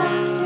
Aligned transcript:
suck 0.00 0.39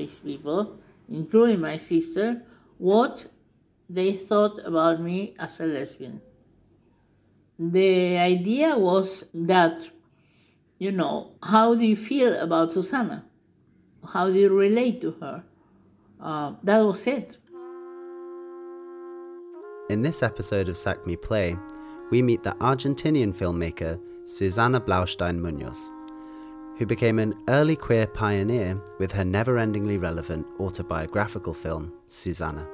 these 0.00 0.18
people, 0.20 0.76
including 1.08 1.60
my 1.60 1.76
sister, 1.76 2.42
what 2.78 3.26
they 3.88 4.12
thought 4.12 4.56
about 4.64 5.00
me 5.00 5.34
as 5.38 5.60
a 5.60 5.66
lesbian. 5.66 6.20
The 7.58 8.16
idea 8.16 8.78
was 8.78 9.28
that, 9.34 9.90
you 10.78 10.92
know, 10.92 11.32
how 11.42 11.74
do 11.74 11.84
you 11.84 11.96
feel 11.96 12.32
about 12.40 12.72
Susanna? 12.72 13.26
How 14.14 14.28
do 14.28 14.38
you 14.38 14.48
relate 14.48 15.00
to 15.02 15.10
her? 15.20 15.44
Uh, 16.18 16.54
that 16.62 16.80
was 16.80 17.06
it. 17.06 17.36
In 19.90 20.02
this 20.02 20.22
episode 20.22 20.68
of 20.68 20.76
Sac 20.76 21.06
Me 21.06 21.16
Play, 21.16 21.56
we 22.10 22.22
meet 22.22 22.42
the 22.42 22.54
Argentinian 22.60 23.34
filmmaker 23.34 24.00
Susana 24.24 24.80
Blaustein 24.80 25.38
Munoz, 25.38 25.90
who 26.80 26.86
became 26.86 27.18
an 27.18 27.34
early 27.50 27.76
queer 27.76 28.06
pioneer 28.06 28.80
with 28.98 29.12
her 29.12 29.22
never 29.22 29.58
endingly 29.58 29.98
relevant 29.98 30.46
autobiographical 30.58 31.52
film, 31.52 31.92
Susanna. 32.08 32.66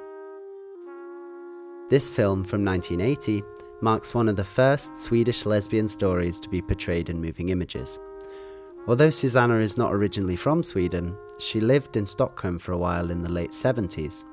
This 1.89 2.09
film 2.09 2.45
from 2.45 2.63
1980 2.63 3.43
marks 3.81 4.15
one 4.15 4.29
of 4.29 4.37
the 4.37 4.45
first 4.45 4.97
Swedish 4.97 5.45
lesbian 5.45 5.89
stories 5.89 6.39
to 6.39 6.47
be 6.47 6.61
portrayed 6.61 7.09
in 7.09 7.19
moving 7.19 7.49
images. 7.49 7.99
Although 8.87 9.09
Susanna 9.09 9.55
is 9.55 9.77
not 9.77 9.93
originally 9.93 10.37
from 10.37 10.63
Sweden, 10.63 11.13
she 11.37 11.59
lived 11.59 11.97
in 11.97 12.05
Stockholm 12.05 12.57
for 12.59 12.71
a 12.71 12.77
while 12.77 13.11
in 13.11 13.21
the 13.21 13.29
late 13.29 13.51
70s 13.51 14.23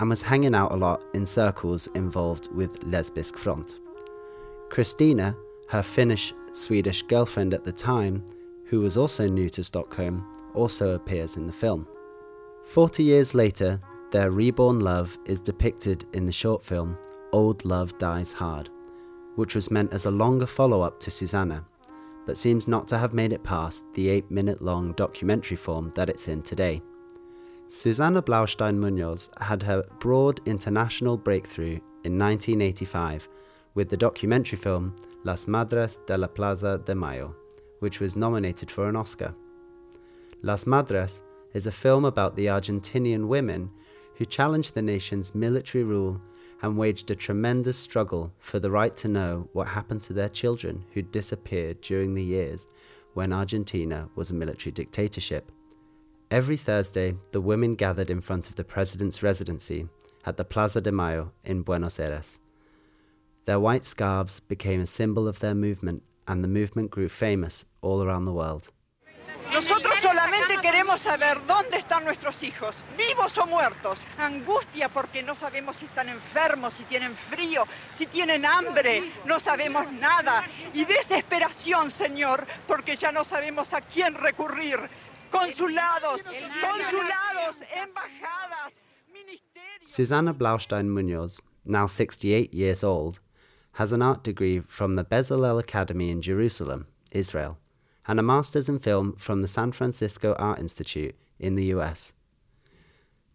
and 0.00 0.08
was 0.08 0.22
hanging 0.22 0.54
out 0.54 0.72
a 0.72 0.76
lot 0.76 1.04
in 1.12 1.26
circles 1.26 1.86
involved 1.88 2.50
with 2.54 2.80
Lesbisk 2.90 3.36
Front. 3.36 3.80
Christina, 4.70 5.36
her 5.68 5.82
Finnish 5.82 6.32
Swedish 6.52 7.02
girlfriend 7.02 7.52
at 7.52 7.62
the 7.62 7.72
time, 7.72 8.24
who 8.72 8.80
was 8.80 8.96
also 8.96 9.28
new 9.28 9.50
to 9.50 9.62
Stockholm, 9.62 10.26
also 10.54 10.94
appears 10.94 11.36
in 11.36 11.46
the 11.46 11.52
film. 11.52 11.86
Forty 12.64 13.02
years 13.02 13.34
later, 13.34 13.78
their 14.10 14.30
reborn 14.30 14.80
love 14.80 15.18
is 15.26 15.42
depicted 15.42 16.06
in 16.14 16.24
the 16.24 16.32
short 16.32 16.64
film 16.64 16.96
Old 17.34 17.66
Love 17.66 17.98
Dies 17.98 18.32
Hard, 18.32 18.70
which 19.36 19.54
was 19.54 19.70
meant 19.70 19.92
as 19.92 20.06
a 20.06 20.10
longer 20.10 20.46
follow 20.46 20.80
up 20.80 20.98
to 21.00 21.10
Susanna, 21.10 21.66
but 22.24 22.38
seems 22.38 22.66
not 22.66 22.88
to 22.88 22.96
have 22.96 23.12
made 23.12 23.34
it 23.34 23.44
past 23.44 23.84
the 23.92 24.08
8 24.08 24.30
minute 24.30 24.62
long 24.62 24.92
documentary 24.92 25.58
form 25.58 25.92
that 25.94 26.08
it's 26.08 26.28
in 26.28 26.40
today. 26.40 26.80
Susanna 27.66 28.22
Blaustein 28.22 28.78
Munoz 28.78 29.28
had 29.38 29.62
her 29.62 29.82
broad 30.00 30.40
international 30.48 31.18
breakthrough 31.18 31.78
in 32.04 32.18
1985 32.18 33.28
with 33.74 33.90
the 33.90 33.98
documentary 33.98 34.56
film 34.56 34.96
Las 35.24 35.46
Madres 35.46 35.98
de 36.06 36.16
la 36.16 36.26
Plaza 36.26 36.78
de 36.78 36.94
Mayo, 36.94 37.36
which 37.82 37.98
was 37.98 38.14
nominated 38.14 38.70
for 38.70 38.88
an 38.88 38.94
Oscar. 38.94 39.34
Las 40.42 40.66
Madres 40.66 41.24
is 41.52 41.66
a 41.66 41.72
film 41.72 42.04
about 42.04 42.36
the 42.36 42.46
Argentinian 42.46 43.26
women 43.26 43.68
who 44.16 44.24
challenged 44.24 44.74
the 44.74 44.82
nation's 44.82 45.34
military 45.34 45.82
rule 45.82 46.20
and 46.62 46.78
waged 46.78 47.10
a 47.10 47.16
tremendous 47.16 47.76
struggle 47.76 48.32
for 48.38 48.60
the 48.60 48.70
right 48.70 48.94
to 48.94 49.08
know 49.08 49.48
what 49.52 49.66
happened 49.66 50.00
to 50.02 50.12
their 50.12 50.28
children 50.28 50.84
who 50.94 51.02
disappeared 51.02 51.80
during 51.80 52.14
the 52.14 52.22
years 52.22 52.68
when 53.14 53.32
Argentina 53.32 54.08
was 54.14 54.30
a 54.30 54.34
military 54.34 54.70
dictatorship. 54.70 55.50
Every 56.30 56.56
Thursday, 56.56 57.16
the 57.32 57.40
women 57.40 57.74
gathered 57.74 58.10
in 58.10 58.20
front 58.20 58.48
of 58.48 58.54
the 58.54 58.64
president's 58.64 59.24
residency 59.24 59.88
at 60.24 60.36
the 60.36 60.44
Plaza 60.44 60.80
de 60.80 60.92
Mayo 60.92 61.32
in 61.44 61.62
Buenos 61.62 61.98
Aires. 61.98 62.38
Their 63.44 63.58
white 63.58 63.84
scarves 63.84 64.38
became 64.38 64.80
a 64.80 64.86
symbol 64.86 65.26
of 65.26 65.40
their 65.40 65.54
movement, 65.54 66.04
and 66.26 66.42
the 66.42 66.48
movement 66.48 66.90
grew 66.90 67.08
famous 67.08 67.66
all 67.80 68.02
around 68.02 68.24
the 68.24 68.32
world. 68.32 68.70
Nosotros 69.52 69.98
solamente 70.00 70.56
queremos 70.62 71.02
saber 71.02 71.44
dónde 71.46 71.76
están 71.76 72.04
nuestros 72.04 72.42
hijos, 72.42 72.76
vivos 72.96 73.36
o 73.36 73.46
muertos. 73.46 73.98
Angustia 74.18 74.88
porque 74.88 75.22
no 75.22 75.34
sabemos 75.36 75.76
si 75.76 75.84
están 75.84 76.08
enfermos, 76.08 76.72
si 76.72 76.84
tienen 76.84 77.14
frío, 77.14 77.66
si 77.90 78.06
tienen 78.06 78.46
hambre, 78.46 79.12
no 79.26 79.38
sabemos 79.38 79.92
nada. 79.92 80.44
Y 80.72 80.86
desesperación, 80.86 81.90
Señor, 81.90 82.46
porque 82.66 82.96
ya 82.96 83.12
no 83.12 83.24
sabemos 83.24 83.74
a 83.74 83.82
quién 83.82 84.14
recurrir. 84.14 84.78
Consulados, 85.30 86.22
consulados, 86.22 87.56
embajadas, 87.74 88.74
ministerios. 89.12 89.90
Susanna 89.90 90.32
Blaustein 90.32 90.88
Munoz, 90.88 91.42
now 91.64 91.86
68 91.86 92.54
years 92.54 92.82
old, 92.82 93.20
has 93.72 93.92
an 93.92 94.02
art 94.02 94.22
degree 94.22 94.60
from 94.60 94.94
the 94.94 95.04
Bezalel 95.04 95.58
Academy 95.58 96.10
in 96.10 96.20
Jerusalem, 96.20 96.86
Israel, 97.10 97.58
and 98.06 98.20
a 98.20 98.22
master's 98.22 98.68
in 98.68 98.78
film 98.78 99.14
from 99.14 99.42
the 99.42 99.48
San 99.48 99.72
Francisco 99.72 100.34
Art 100.38 100.58
Institute 100.58 101.14
in 101.38 101.54
the 101.54 101.64
US. 101.66 102.14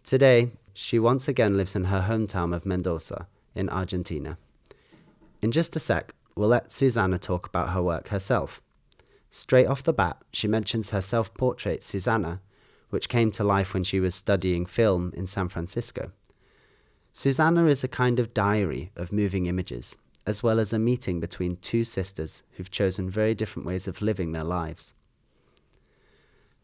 Today, 0.04 0.52
she 0.74 1.00
once 1.00 1.28
again 1.28 1.56
lives 1.56 1.76
in 1.76 1.86
her 1.86 2.06
hometown 2.08 2.56
of 2.56 2.66
Mendoza 2.66 3.28
in 3.56 3.68
Argentina. 3.70 4.38
In 5.42 5.52
just 5.52 5.76
a 5.76 5.80
sec, 5.80 6.14
we'll 6.36 6.50
let 6.50 6.72
Susanna 6.72 7.18
talk 7.18 7.48
about 7.48 7.70
her 7.70 7.82
work 7.82 8.10
herself. 8.10 8.62
Straight 9.30 9.68
off 9.68 9.84
the 9.84 9.94
bat, 9.94 10.18
she 10.32 10.48
mentions 10.48 10.92
her 10.92 11.02
self 11.02 11.34
portrait, 11.34 11.84
Susanna, 11.84 12.42
which 12.90 13.10
came 13.10 13.32
to 13.32 13.44
life 13.44 13.74
when 13.74 13.84
she 13.84 14.00
was 14.00 14.16
studying 14.16 14.66
film 14.66 15.12
in 15.16 15.28
San 15.28 15.48
Francisco. 15.48 16.12
Susanna 17.12 17.66
is 17.66 17.84
a 17.84 17.88
kind 17.88 18.20
of 18.20 18.34
diary 18.34 18.92
of 18.96 19.12
moving 19.12 19.48
images, 19.48 19.98
as 20.28 20.44
well 20.44 20.60
as 20.60 20.74
a 20.74 20.78
meeting 20.78 21.20
between 21.20 21.56
two 21.56 21.84
sisters 21.84 22.44
who've 22.52 22.70
chosen 22.70 23.10
very 23.10 23.34
different 23.34 23.66
ways 23.66 23.88
of 23.88 24.02
living 24.02 24.34
their 24.34 24.44
lives. 24.44 24.94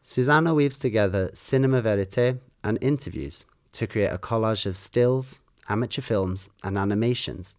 Susanna 0.02 0.54
weaves 0.54 0.78
together 0.78 1.32
cinema 1.34 1.82
verite 1.82 2.40
and 2.64 2.78
interviews 2.82 3.46
to 3.72 3.88
create 3.88 4.12
a 4.12 4.18
collage 4.18 4.66
of 4.66 4.76
stills, 4.76 5.42
amateur 5.70 6.02
films, 6.02 6.50
and 6.62 6.78
animations 6.78 7.58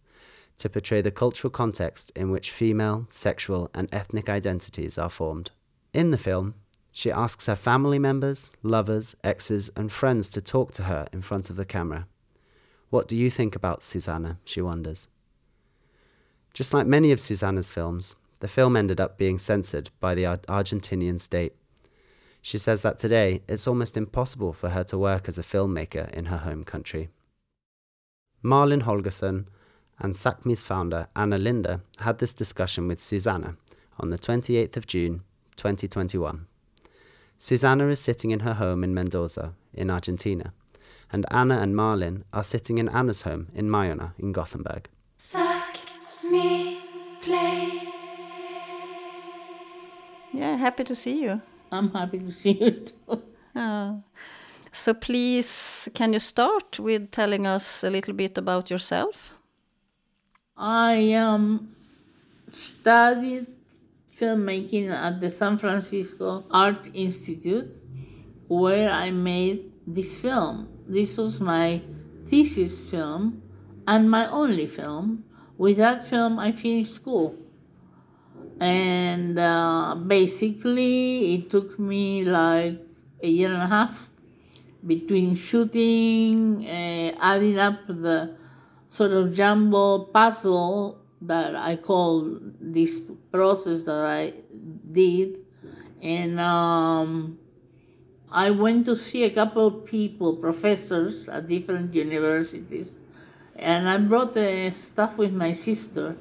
to 0.57 0.69
portray 0.69 1.01
the 1.01 1.11
cultural 1.11 1.51
context 1.51 2.11
in 2.15 2.31
which 2.31 2.51
female, 2.51 3.05
sexual, 3.09 3.69
and 3.73 3.89
ethnic 3.91 4.29
identities 4.29 4.97
are 4.97 5.09
formed. 5.09 5.51
In 5.91 6.11
the 6.11 6.17
film, 6.17 6.53
she 6.91 7.11
asks 7.11 7.47
her 7.47 7.55
family 7.55 7.99
members, 7.99 8.53
lovers, 8.63 9.15
exes, 9.23 9.69
and 9.75 9.91
friends 9.91 10.29
to 10.29 10.39
talk 10.39 10.71
to 10.73 10.83
her 10.83 11.07
in 11.11 11.21
front 11.21 11.49
of 11.49 11.57
the 11.57 11.65
camera. 11.65 12.07
What 12.89 13.07
do 13.07 13.17
you 13.17 13.29
think 13.29 13.55
about 13.55 13.83
Susanna? 13.83 14.37
she 14.45 14.61
wonders. 14.61 15.09
Just 16.55 16.73
like 16.73 16.87
many 16.87 17.11
of 17.11 17.19
Susanna's 17.19 17.69
films, 17.69 18.15
the 18.39 18.47
film 18.47 18.77
ended 18.77 19.01
up 19.01 19.17
being 19.17 19.37
censored 19.37 19.89
by 19.99 20.15
the 20.15 20.25
Ar- 20.25 20.37
Argentinian 20.47 21.19
state. 21.19 21.53
She 22.41 22.57
says 22.57 22.81
that 22.81 22.97
today 22.97 23.41
it's 23.45 23.67
almost 23.67 23.97
impossible 23.97 24.53
for 24.53 24.69
her 24.69 24.85
to 24.85 24.97
work 24.97 25.27
as 25.27 25.37
a 25.37 25.41
filmmaker 25.41 26.09
in 26.11 26.27
her 26.27 26.37
home 26.37 26.63
country. 26.63 27.09
Marlin 28.41 28.83
Holgersson 28.83 29.47
and 29.99 30.13
SACMI's 30.13 30.63
founder 30.63 31.09
Anna 31.13 31.37
Linda 31.37 31.81
had 31.99 32.19
this 32.19 32.33
discussion 32.33 32.87
with 32.87 33.01
Susanna 33.01 33.57
on 33.99 34.09
the 34.09 34.17
28th 34.17 34.77
of 34.77 34.87
June 34.87 35.23
2021. 35.57 36.47
Susanna 37.37 37.87
is 37.87 37.99
sitting 37.99 38.31
in 38.31 38.39
her 38.41 38.53
home 38.53 38.81
in 38.81 38.93
Mendoza, 38.93 39.55
in 39.73 39.89
Argentina, 39.89 40.53
and 41.11 41.25
Anna 41.31 41.57
and 41.57 41.75
Marlin 41.75 42.23
are 42.31 42.45
sitting 42.45 42.77
in 42.77 42.87
Anna's 42.87 43.23
home 43.23 43.49
in 43.53 43.67
Majorna, 43.67 44.13
in 44.17 44.31
Gothenburg. 44.31 44.87
Yeah, 50.35 50.57
happy 50.57 50.83
to 50.83 50.95
see 50.95 51.21
you. 51.23 51.41
I'm 51.71 51.91
happy 51.91 52.19
to 52.19 52.31
see 52.31 52.51
you 52.51 52.71
too. 52.71 53.21
Uh, 53.55 53.93
so 54.73 54.93
please, 54.93 55.87
can 55.93 56.11
you 56.11 56.19
start 56.19 56.77
with 56.77 57.09
telling 57.11 57.47
us 57.47 57.85
a 57.85 57.89
little 57.89 58.13
bit 58.13 58.37
about 58.37 58.69
yourself? 58.69 59.31
I 60.57 61.13
um, 61.13 61.69
studied 62.51 63.47
filmmaking 64.09 64.91
at 64.91 65.21
the 65.21 65.29
San 65.29 65.57
Francisco 65.57 66.43
Art 66.51 66.89
Institute, 66.93 67.77
where 68.49 68.91
I 68.91 69.11
made 69.11 69.71
this 69.87 70.21
film. 70.21 70.67
This 70.85 71.17
was 71.17 71.39
my 71.39 71.81
thesis 72.23 72.91
film 72.91 73.41
and 73.87 74.11
my 74.11 74.29
only 74.29 74.67
film. 74.67 75.23
With 75.57 75.77
that 75.77 76.03
film, 76.03 76.39
I 76.39 76.51
finished 76.51 76.93
school. 76.93 77.37
And 78.59 79.37
uh, 79.37 79.95
basically, 79.95 81.35
it 81.35 81.49
took 81.49 81.77
me 81.77 82.23
like 82.23 82.79
a 83.21 83.27
year 83.27 83.51
and 83.51 83.63
a 83.63 83.67
half 83.67 84.09
between 84.85 85.35
shooting, 85.35 86.65
uh, 86.65 87.15
adding 87.19 87.57
up 87.59 87.87
the 87.87 88.35
sort 88.87 89.11
of 89.11 89.33
jumbo 89.33 90.05
puzzle 90.05 91.01
that 91.21 91.55
I 91.55 91.75
call 91.75 92.39
this 92.61 92.99
process 93.31 93.85
that 93.85 94.05
I 94.05 94.33
did. 94.91 95.37
And 96.01 96.39
um, 96.39 97.39
I 98.31 98.51
went 98.51 98.85
to 98.85 98.95
see 98.95 99.23
a 99.23 99.29
couple 99.29 99.67
of 99.67 99.85
people, 99.85 100.35
professors 100.35 101.27
at 101.27 101.47
different 101.47 101.93
universities, 101.93 102.99
and 103.55 103.89
I 103.89 103.97
brought 103.97 104.33
the 104.33 104.71
stuff 104.71 105.17
with 105.17 105.33
my 105.33 105.51
sister. 105.51 106.15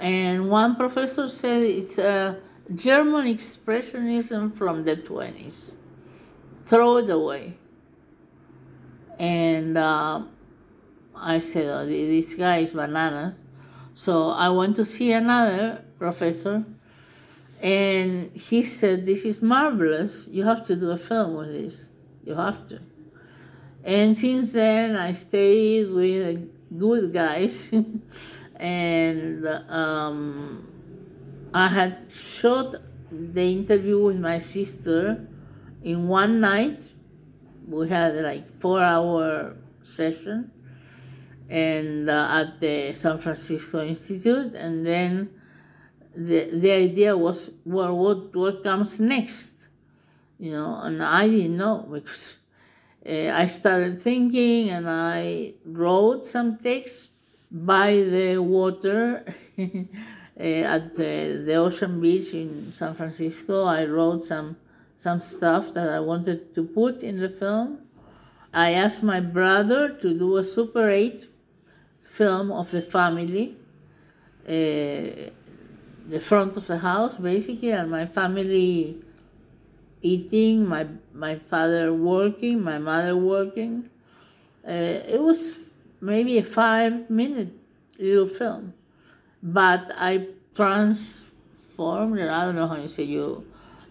And 0.00 0.48
one 0.48 0.76
professor 0.76 1.28
said 1.28 1.62
it's 1.62 1.98
a 1.98 2.40
German 2.72 3.26
expressionism 3.26 4.52
from 4.52 4.84
the 4.84 4.96
20s. 4.96 5.78
Throw 6.54 6.98
it 6.98 7.10
away. 7.10 7.54
And 9.18 9.76
uh, 9.76 10.22
I 11.16 11.38
said, 11.38 11.66
oh, 11.66 11.86
this 11.86 12.34
guy 12.36 12.58
is 12.58 12.74
bananas. 12.74 13.42
So 13.98 14.30
I 14.30 14.48
went 14.50 14.76
to 14.76 14.84
see 14.84 15.10
another 15.10 15.84
professor, 15.98 16.64
and 17.60 18.30
he 18.32 18.62
said, 18.62 19.04
This 19.04 19.24
is 19.24 19.42
marvelous. 19.42 20.28
You 20.30 20.44
have 20.44 20.62
to 20.70 20.76
do 20.76 20.92
a 20.92 20.96
film 20.96 21.34
with 21.34 21.52
this. 21.52 21.90
You 22.24 22.36
have 22.36 22.68
to. 22.68 22.80
And 23.82 24.16
since 24.16 24.52
then, 24.52 24.96
I 24.96 25.10
stayed 25.10 25.90
with 25.90 26.78
good 26.78 27.12
guys, 27.12 27.74
and 28.58 29.46
um, 29.68 30.68
I 31.54 31.68
had 31.68 32.12
shot 32.12 32.74
the 33.10 33.52
interview 33.52 34.02
with 34.02 34.18
my 34.18 34.38
sister 34.38 35.26
in 35.82 36.08
one 36.08 36.40
night. 36.40 36.92
We 37.66 37.88
had 37.88 38.16
like 38.16 38.46
four 38.46 38.80
hour 38.80 39.56
session 39.80 40.50
and 41.50 42.10
uh, 42.10 42.28
at 42.30 42.60
the 42.60 42.92
San 42.92 43.18
Francisco 43.18 43.80
Institute, 43.84 44.54
and 44.54 44.86
then 44.86 45.30
the 46.14 46.50
the 46.52 46.72
idea 46.72 47.16
was 47.16 47.52
well, 47.64 47.96
what 47.96 48.34
what 48.34 48.62
comes 48.62 49.00
next, 49.00 49.68
you 50.38 50.52
know, 50.52 50.80
and 50.82 51.02
I 51.02 51.28
didn't 51.28 51.56
know 51.56 51.86
because 51.90 52.40
uh, 53.06 53.30
I 53.34 53.46
started 53.46 54.00
thinking 54.00 54.70
and 54.70 54.88
I 54.88 55.54
wrote 55.64 56.24
some 56.24 56.58
text 56.58 57.12
by 57.50 57.92
the 57.92 58.38
water. 58.38 59.24
uh, 59.58 59.62
at 60.36 60.94
the, 60.94 61.42
the 61.44 61.54
ocean 61.54 62.00
beach 62.00 62.34
in 62.34 62.72
San 62.72 62.94
Francisco, 62.94 63.64
I 63.64 63.84
wrote 63.84 64.22
some 64.22 64.56
some 64.94 65.20
stuff 65.20 65.72
that 65.74 65.88
I 65.88 66.00
wanted 66.00 66.52
to 66.56 66.64
put 66.64 67.04
in 67.04 67.16
the 67.16 67.28
film. 67.28 67.78
I 68.52 68.72
asked 68.72 69.04
my 69.04 69.20
brother 69.20 69.90
to 69.90 70.18
do 70.18 70.36
a 70.36 70.42
Super 70.42 70.90
8 70.90 71.24
film 72.00 72.50
of 72.50 72.72
the 72.72 72.80
family, 72.80 73.54
uh, 74.44 75.30
the 76.08 76.18
front 76.20 76.56
of 76.56 76.66
the 76.66 76.78
house 76.78 77.18
basically, 77.18 77.70
and 77.70 77.92
my 77.92 78.06
family 78.06 78.98
eating, 80.02 80.66
my 80.66 80.86
my 81.14 81.36
father 81.36 81.92
working, 81.92 82.62
my 82.62 82.78
mother 82.78 83.16
working. 83.16 83.88
Uh, 84.66 85.14
it 85.14 85.20
was 85.22 85.67
maybe 86.00 86.38
a 86.38 86.42
five 86.42 87.10
minute 87.10 87.52
little 87.98 88.26
film, 88.26 88.74
but 89.42 89.92
I 89.96 90.28
transformed 90.54 92.18
it. 92.18 92.28
I 92.28 92.44
don't 92.44 92.56
know 92.56 92.66
how 92.66 92.76
you 92.76 92.88
say 92.88 93.04
you. 93.04 93.44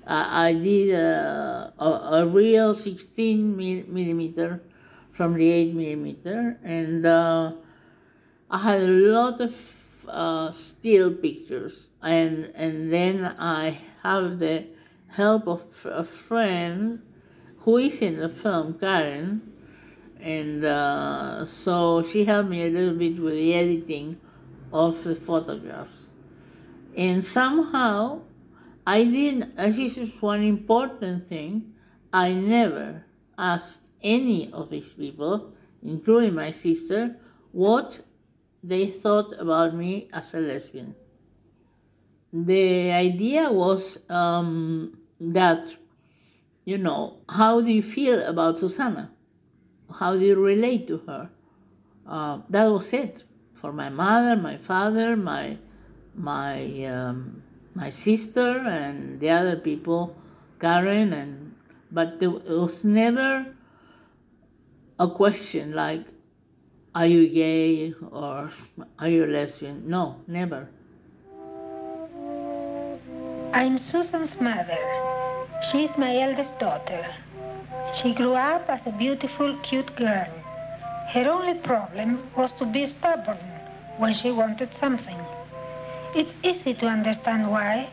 Uh, 0.06 0.26
I 0.30 0.54
did 0.54 0.96
a, 0.96 1.74
a, 1.80 1.86
a 2.24 2.26
real 2.26 2.74
16 2.74 3.58
millimeter 3.58 4.62
from 5.12 5.34
the 5.34 5.50
8 5.50 5.74
millimeter, 5.74 6.58
and 6.64 7.06
uh, 7.06 7.54
I 8.50 8.58
had 8.60 8.82
a 8.82 8.88
lot 8.88 9.42
of 9.42 9.52
uh, 10.08 10.52
still 10.52 11.14
pictures, 11.14 11.90
and 12.02 12.52
and 12.56 12.94
then 12.94 13.36
I 13.38 13.78
have 14.04 14.40
the 14.40 14.66
help 15.10 15.48
of 15.48 15.86
a 15.90 16.04
friend 16.04 17.02
who 17.60 17.78
is 17.78 18.02
in 18.02 18.18
the 18.18 18.30
film, 18.30 18.80
Karen, 18.80 19.42
and 20.22 20.66
uh, 20.66 21.46
so 21.46 22.02
she 22.02 22.26
helped 22.26 22.50
me 22.50 22.66
a 22.66 22.70
little 22.70 22.96
bit 22.96 23.20
with 23.20 23.40
the 23.40 23.54
editing 23.54 24.20
of 24.74 25.04
the 25.04 25.16
photographs, 25.16 26.10
and 26.96 27.24
somehow 27.24 28.22
I 28.86 29.04
didn't. 29.04 29.56
This 29.56 29.98
is 29.98 30.22
one 30.22 30.44
important 30.44 31.24
thing. 31.24 31.74
I 32.12 32.34
never 32.34 33.06
asked 33.38 33.92
any 34.04 34.52
of 34.52 34.70
these 34.70 34.94
people, 34.94 35.52
including 35.84 36.36
my 36.36 36.52
sister, 36.52 37.18
what 37.52 38.02
they 38.64 38.88
thought 38.88 39.34
about 39.40 39.76
me 39.76 40.08
as 40.14 40.34
a 40.34 40.40
lesbian. 40.40 40.96
The 42.34 42.92
idea 42.92 43.52
was 43.52 44.10
um, 44.10 44.92
that, 45.20 45.78
you 46.66 46.78
know, 46.78 47.18
how 47.30 47.62
do 47.62 47.72
you 47.72 47.82
feel 47.82 48.22
about 48.26 48.58
Susanna? 48.58 49.12
How 50.00 50.14
do 50.14 50.26
you 50.26 50.36
relate 50.36 50.88
to 50.88 50.98
her? 51.08 51.30
Uh, 52.06 52.40
that 52.50 52.68
was 52.68 52.94
it 52.94 53.24
for 53.54 53.74
my 53.74 53.90
mother, 53.90 54.36
my 54.36 54.58
father, 54.58 55.16
my 55.16 55.58
my 56.16 56.86
um, 56.86 57.44
my 57.74 57.90
sister, 57.90 58.60
and 58.66 59.20
the 59.20 59.30
other 59.30 59.56
people, 59.56 60.16
Karen, 60.60 61.14
and 61.14 61.56
but 61.92 62.20
there 62.20 62.32
was 62.32 62.86
never 62.86 63.56
a 65.00 65.08
question 65.08 65.74
like 65.74 66.06
are 66.96 67.06
you 67.06 67.30
gay 67.30 67.94
or 68.10 68.50
are 68.98 69.08
you 69.08 69.26
lesbian? 69.26 69.88
No, 69.88 70.22
never. 70.26 70.70
I'm 73.54 73.78
Susan's 73.78 74.40
mother. 74.42 74.82
She's 75.72 75.96
my 75.98 76.18
eldest 76.18 76.58
daughter. 76.58 77.06
She 78.02 78.14
grew 78.14 78.36
up 78.36 78.70
as 78.70 78.86
a 78.86 78.92
beautiful, 78.92 79.58
cute 79.64 79.96
girl. 79.96 80.28
Her 81.10 81.28
only 81.32 81.56
problem 81.56 82.30
was 82.36 82.52
to 82.60 82.66
be 82.66 82.86
stubborn 82.86 83.40
when 83.98 84.14
she 84.14 84.30
wanted 84.30 84.76
something. 84.76 85.18
It's 86.14 86.36
easy 86.44 86.76
to 86.76 86.86
understand 86.86 87.50
why. 87.50 87.88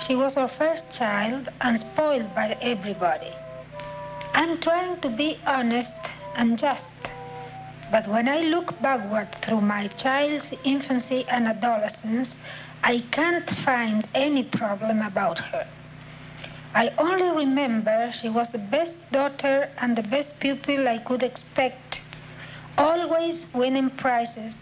She 0.00 0.16
was 0.16 0.36
our 0.36 0.48
first 0.48 0.90
child 0.90 1.50
and 1.60 1.78
spoiled 1.78 2.34
by 2.34 2.58
everybody. 2.60 3.32
I'm 4.32 4.58
trying 4.58 5.00
to 5.02 5.08
be 5.08 5.38
honest 5.46 5.94
and 6.34 6.58
just. 6.58 6.90
But 7.92 8.08
when 8.08 8.28
I 8.28 8.40
look 8.40 8.80
backward 8.82 9.28
through 9.40 9.60
my 9.60 9.86
child's 9.86 10.52
infancy 10.64 11.26
and 11.28 11.46
adolescence, 11.46 12.34
I 12.82 13.04
can't 13.12 13.48
find 13.48 14.04
any 14.16 14.42
problem 14.42 15.00
about 15.00 15.38
her. 15.38 15.64
I 16.76 16.92
only 16.98 17.30
remember 17.46 18.10
she 18.12 18.28
was 18.28 18.48
the 18.48 18.58
best 18.58 18.96
daughter 19.12 19.68
and 19.78 19.94
the 19.94 20.02
best 20.02 20.38
pupil 20.40 20.88
I 20.88 20.98
could 20.98 21.22
expect, 21.22 22.00
always 22.76 23.46
winning 23.54 23.90
prizes, 23.90 24.56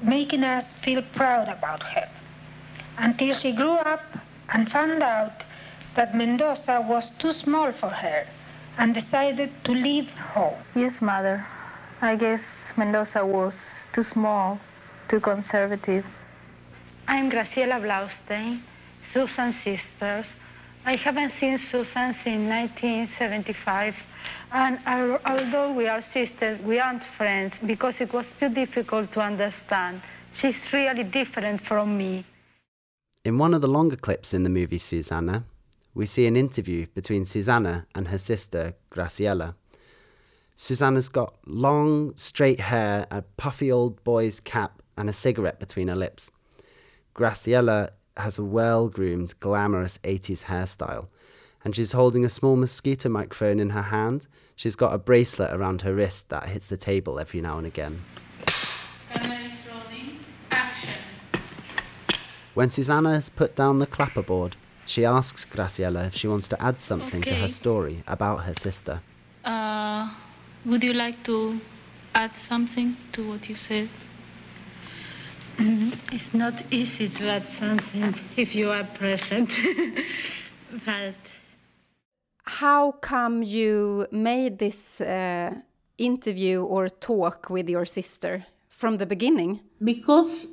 making 0.00 0.44
us 0.44 0.72
feel 0.72 1.02
proud 1.02 1.48
about 1.48 1.82
her. 1.82 2.08
Until 2.98 3.34
she 3.34 3.50
grew 3.50 3.74
up 3.78 4.04
and 4.50 4.70
found 4.70 5.02
out 5.02 5.42
that 5.96 6.14
Mendoza 6.14 6.80
was 6.80 7.10
too 7.18 7.32
small 7.32 7.72
for 7.72 7.90
her 7.90 8.28
and 8.78 8.94
decided 8.94 9.50
to 9.64 9.72
leave 9.72 10.08
home. 10.10 10.54
Yes, 10.76 11.02
mother. 11.02 11.44
I 12.00 12.14
guess 12.14 12.72
Mendoza 12.76 13.26
was 13.26 13.74
too 13.92 14.04
small, 14.04 14.60
too 15.08 15.18
conservative. 15.18 16.06
I'm 17.08 17.28
Graciela 17.28 17.80
Blaustein, 17.80 18.60
Susan's 19.12 19.56
sisters. 19.56 20.26
I 20.88 20.94
haven't 20.94 21.32
seen 21.32 21.58
Susan 21.58 22.14
since 22.22 22.48
1975, 22.48 23.96
and 24.52 24.78
our, 24.86 25.20
although 25.26 25.72
we 25.72 25.88
are 25.88 26.00
sisters, 26.00 26.60
we 26.62 26.78
aren't 26.78 27.02
friends 27.18 27.54
because 27.66 28.00
it 28.00 28.12
was 28.12 28.24
too 28.38 28.50
difficult 28.50 29.12
to 29.14 29.20
understand. 29.20 30.00
She's 30.36 30.54
really 30.72 31.02
different 31.02 31.60
from 31.62 31.98
me. 31.98 32.24
In 33.24 33.36
one 33.36 33.52
of 33.52 33.62
the 33.62 33.66
longer 33.66 33.96
clips 33.96 34.32
in 34.32 34.44
the 34.44 34.48
movie 34.48 34.78
Susanna, 34.78 35.42
we 35.92 36.06
see 36.06 36.28
an 36.28 36.36
interview 36.36 36.86
between 36.94 37.24
Susanna 37.24 37.88
and 37.96 38.06
her 38.06 38.18
sister 38.18 38.74
Graciela. 38.92 39.56
Susanna's 40.54 41.08
got 41.08 41.34
long, 41.46 42.16
straight 42.16 42.60
hair, 42.60 43.08
a 43.10 43.22
puffy 43.22 43.72
old 43.72 44.04
boy's 44.04 44.38
cap, 44.38 44.80
and 44.96 45.10
a 45.10 45.12
cigarette 45.12 45.58
between 45.58 45.88
her 45.88 45.96
lips. 45.96 46.30
Graciela 47.12 47.90
has 48.16 48.38
a 48.38 48.44
well 48.44 48.88
groomed, 48.88 49.34
glamorous 49.40 49.98
80s 49.98 50.44
hairstyle. 50.44 51.08
And 51.64 51.74
she's 51.74 51.92
holding 51.92 52.24
a 52.24 52.28
small 52.28 52.56
mosquito 52.56 53.08
microphone 53.08 53.58
in 53.58 53.70
her 53.70 53.82
hand. 53.82 54.28
She's 54.54 54.76
got 54.76 54.94
a 54.94 54.98
bracelet 54.98 55.52
around 55.52 55.82
her 55.82 55.94
wrist 55.94 56.28
that 56.28 56.48
hits 56.48 56.68
the 56.68 56.76
table 56.76 57.18
every 57.18 57.40
now 57.40 57.58
and 57.58 57.66
again. 57.66 58.04
When 62.54 62.70
Susanna 62.70 63.12
has 63.12 63.28
put 63.28 63.54
down 63.54 63.80
the 63.80 63.86
clapperboard, 63.86 64.54
she 64.86 65.04
asks 65.04 65.44
Graciela 65.44 66.06
if 66.06 66.14
she 66.14 66.26
wants 66.26 66.48
to 66.48 66.62
add 66.62 66.80
something 66.80 67.20
okay. 67.20 67.30
to 67.30 67.36
her 67.36 67.48
story 67.48 68.02
about 68.06 68.44
her 68.44 68.54
sister. 68.54 69.02
Uh, 69.44 70.14
would 70.64 70.82
you 70.82 70.94
like 70.94 71.22
to 71.24 71.60
add 72.14 72.30
something 72.38 72.96
to 73.12 73.28
what 73.28 73.46
you 73.48 73.56
said? 73.56 73.90
It's 75.58 76.32
not 76.34 76.54
easy 76.70 77.08
to 77.08 77.28
add 77.28 77.46
something 77.58 78.14
if 78.36 78.54
you 78.54 78.70
are 78.70 78.84
present, 78.84 79.50
but 80.84 81.14
How 82.44 82.92
come 82.92 83.42
you 83.42 84.06
made 84.12 84.58
this 84.58 85.00
uh, 85.00 85.54
interview 85.98 86.62
or 86.62 86.88
talk 86.88 87.48
with 87.50 87.68
your 87.68 87.84
sister 87.84 88.44
from 88.68 88.96
the 88.96 89.06
beginning? 89.06 89.60
because 89.82 90.48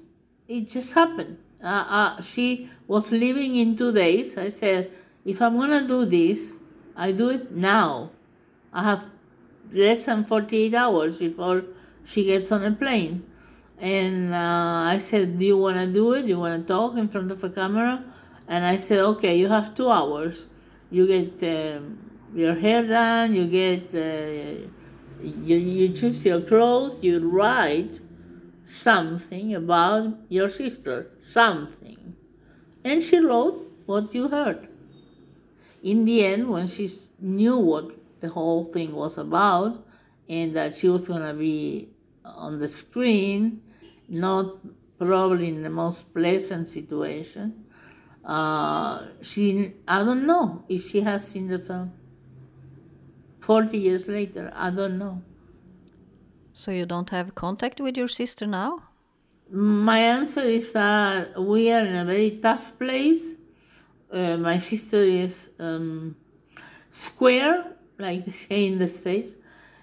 it 0.48 0.68
just 0.70 0.94
happened. 0.96 1.38
Uh, 1.64 1.86
uh, 1.90 2.22
she 2.22 2.68
was 2.88 3.12
leaving 3.12 3.56
in 3.56 3.76
two 3.76 3.92
days. 3.92 4.38
I 4.38 4.50
said, 4.50 4.92
if 5.26 5.42
I'm 5.42 5.56
gonna 5.58 5.88
do 5.88 6.06
this, 6.06 6.58
I 6.96 7.12
do 7.14 7.30
it 7.30 7.52
now. 7.52 8.10
I 8.74 8.84
have 8.84 9.08
less 9.72 10.06
than 10.06 10.24
48 10.24 10.74
hours 10.74 11.20
before 11.20 11.64
she 12.04 12.26
gets 12.26 12.52
on 12.52 12.64
a 12.66 12.72
plane. 12.72 13.24
And 13.84 14.34
uh, 14.34 14.94
I 14.94 14.98
said, 14.98 15.38
Do 15.38 15.46
you 15.46 15.58
want 15.58 15.76
to 15.76 15.88
do 15.88 16.14
it? 16.14 16.22
Do 16.22 16.30
you 16.30 16.40
want 16.40 16.66
to 16.66 16.74
talk 16.74 16.96
in 16.96 17.06
front 17.10 17.30
of 17.34 17.44
a 17.44 17.50
camera? 17.50 18.02
And 18.48 18.64
I 18.64 18.78
said, 18.78 19.00
Okay, 19.00 19.38
you 19.38 19.50
have 19.50 19.76
two 19.76 19.90
hours. 19.90 20.48
You 20.90 21.06
get 21.06 21.44
um, 21.44 22.00
your 22.34 22.56
hair 22.56 22.88
done, 22.88 23.34
you 23.34 23.46
get, 23.46 23.94
uh, 23.94 24.70
you, 25.22 25.58
you 25.58 25.90
choose 25.90 26.26
your 26.26 26.40
clothes, 26.40 27.04
you 27.04 27.20
write 27.30 28.00
something 28.62 29.54
about 29.54 30.16
your 30.30 30.48
sister, 30.48 31.12
something. 31.18 32.16
And 32.86 33.04
she 33.04 33.20
wrote 33.20 33.60
what 33.86 34.16
you 34.16 34.30
heard. 34.30 34.70
In 35.84 36.06
the 36.06 36.24
end, 36.24 36.50
when 36.50 36.68
she 36.68 36.88
knew 37.20 37.58
what 37.58 37.92
the 38.22 38.30
whole 38.30 38.64
thing 38.64 38.94
was 38.94 39.18
about 39.18 39.86
and 40.30 40.56
that 40.56 40.74
she 40.74 40.88
was 40.88 41.10
going 41.10 41.24
to 41.24 41.34
be 41.34 41.90
on 42.24 42.60
the 42.60 42.68
screen, 42.70 43.62
not 44.14 44.58
probably 44.98 45.50
in 45.50 45.64
the 45.64 45.70
most 45.70 46.14
pleasant 46.14 46.68
situation, 46.68 47.66
uh, 48.24 49.02
she, 49.22 49.74
I 49.88 50.04
don't 50.04 50.26
know 50.26 50.64
if 50.70 50.82
she 50.82 51.02
has 51.02 51.28
seen 51.28 51.48
the 51.48 51.60
film. 51.60 51.92
40 53.40 53.78
years 53.78 54.08
later, 54.08 54.52
I 54.56 54.70
don't 54.70 54.98
know. 54.98 55.22
So 56.54 56.72
you 56.72 56.86
don't 56.86 57.10
have 57.10 57.36
contact 57.36 57.82
with 57.82 57.98
your 57.98 58.08
sister 58.08 58.48
now? 58.48 58.84
My 59.50 60.00
answer 60.00 60.42
is 60.42 60.72
that 60.74 61.40
we 61.42 61.72
are 61.72 61.86
in 61.86 61.96
a 61.96 62.06
very 62.06 62.32
tough 62.38 62.78
place. 62.80 63.38
Uh, 64.12 64.38
my 64.38 64.58
sister 64.58 65.04
is 65.04 65.52
um, 65.60 66.16
square, 66.90 67.76
like 67.98 68.24
they 68.24 68.32
say 68.32 68.68
in 68.68 68.78
the 68.78 68.88
States. 68.88 69.38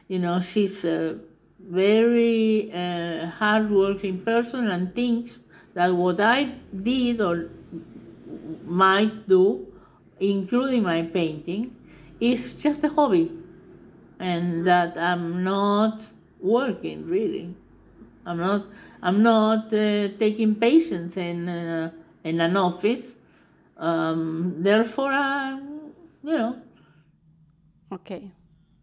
You 0.08 0.20
know, 0.20 0.40
she's 0.40 0.84
a 0.84 1.18
very 1.70 2.70
uh, 2.72 3.26
hardworking 3.26 4.20
person 4.22 4.68
and 4.70 4.92
thinks 4.94 5.42
that 5.74 5.94
what 5.94 6.18
I 6.18 6.56
did 6.74 7.20
or 7.20 7.50
might 8.64 9.28
do, 9.28 9.68
including 10.18 10.82
my 10.82 11.02
painting, 11.02 11.76
is 12.20 12.54
just 12.54 12.84
a 12.84 12.88
hobby 12.88 13.30
and 14.18 14.66
that 14.66 14.98
I'm 14.98 15.44
not 15.44 16.08
working 16.40 17.06
really. 17.06 17.54
I'm 18.26 18.38
not. 18.38 18.66
I'm 19.02 19.22
not 19.22 19.72
uh, 19.72 20.08
taking 20.18 20.54
patients 20.56 21.16
in 21.16 21.48
uh, 21.48 21.90
in 22.22 22.40
an 22.40 22.56
office. 22.56 23.16
Um, 23.78 24.56
therefore, 24.58 25.10
I'm 25.10 25.92
you 26.22 26.36
know, 26.38 26.62
Okay. 27.92 28.30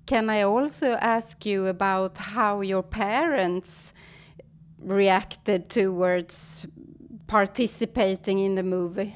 Can 0.08 0.30
I 0.30 0.42
also 0.44 0.92
ask 0.94 1.46
you 1.46 1.68
about 1.68 2.18
how 2.18 2.62
your 2.62 2.82
parents 2.82 3.94
reacted 4.80 5.70
towards 5.70 6.66
participating 7.28 8.40
in 8.40 8.56
the 8.56 8.64
movie? 8.64 9.16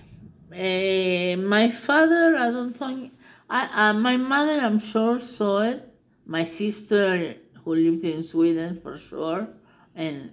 uh, 0.51 1.37
my 1.37 1.69
father. 1.69 2.35
I 2.35 2.51
don't 2.51 2.75
think. 2.75 3.13
I, 3.49 3.89
uh, 3.89 3.93
my 3.93 4.17
mother, 4.17 4.59
I'm 4.61 4.79
sure, 4.79 5.17
saw 5.19 5.61
it. 5.63 5.93
My 6.25 6.43
sister, 6.43 7.35
who 7.63 7.75
lived 7.75 8.03
in 8.03 8.21
Sweden, 8.21 8.75
for 8.75 8.97
sure, 8.97 9.47
and 9.95 10.31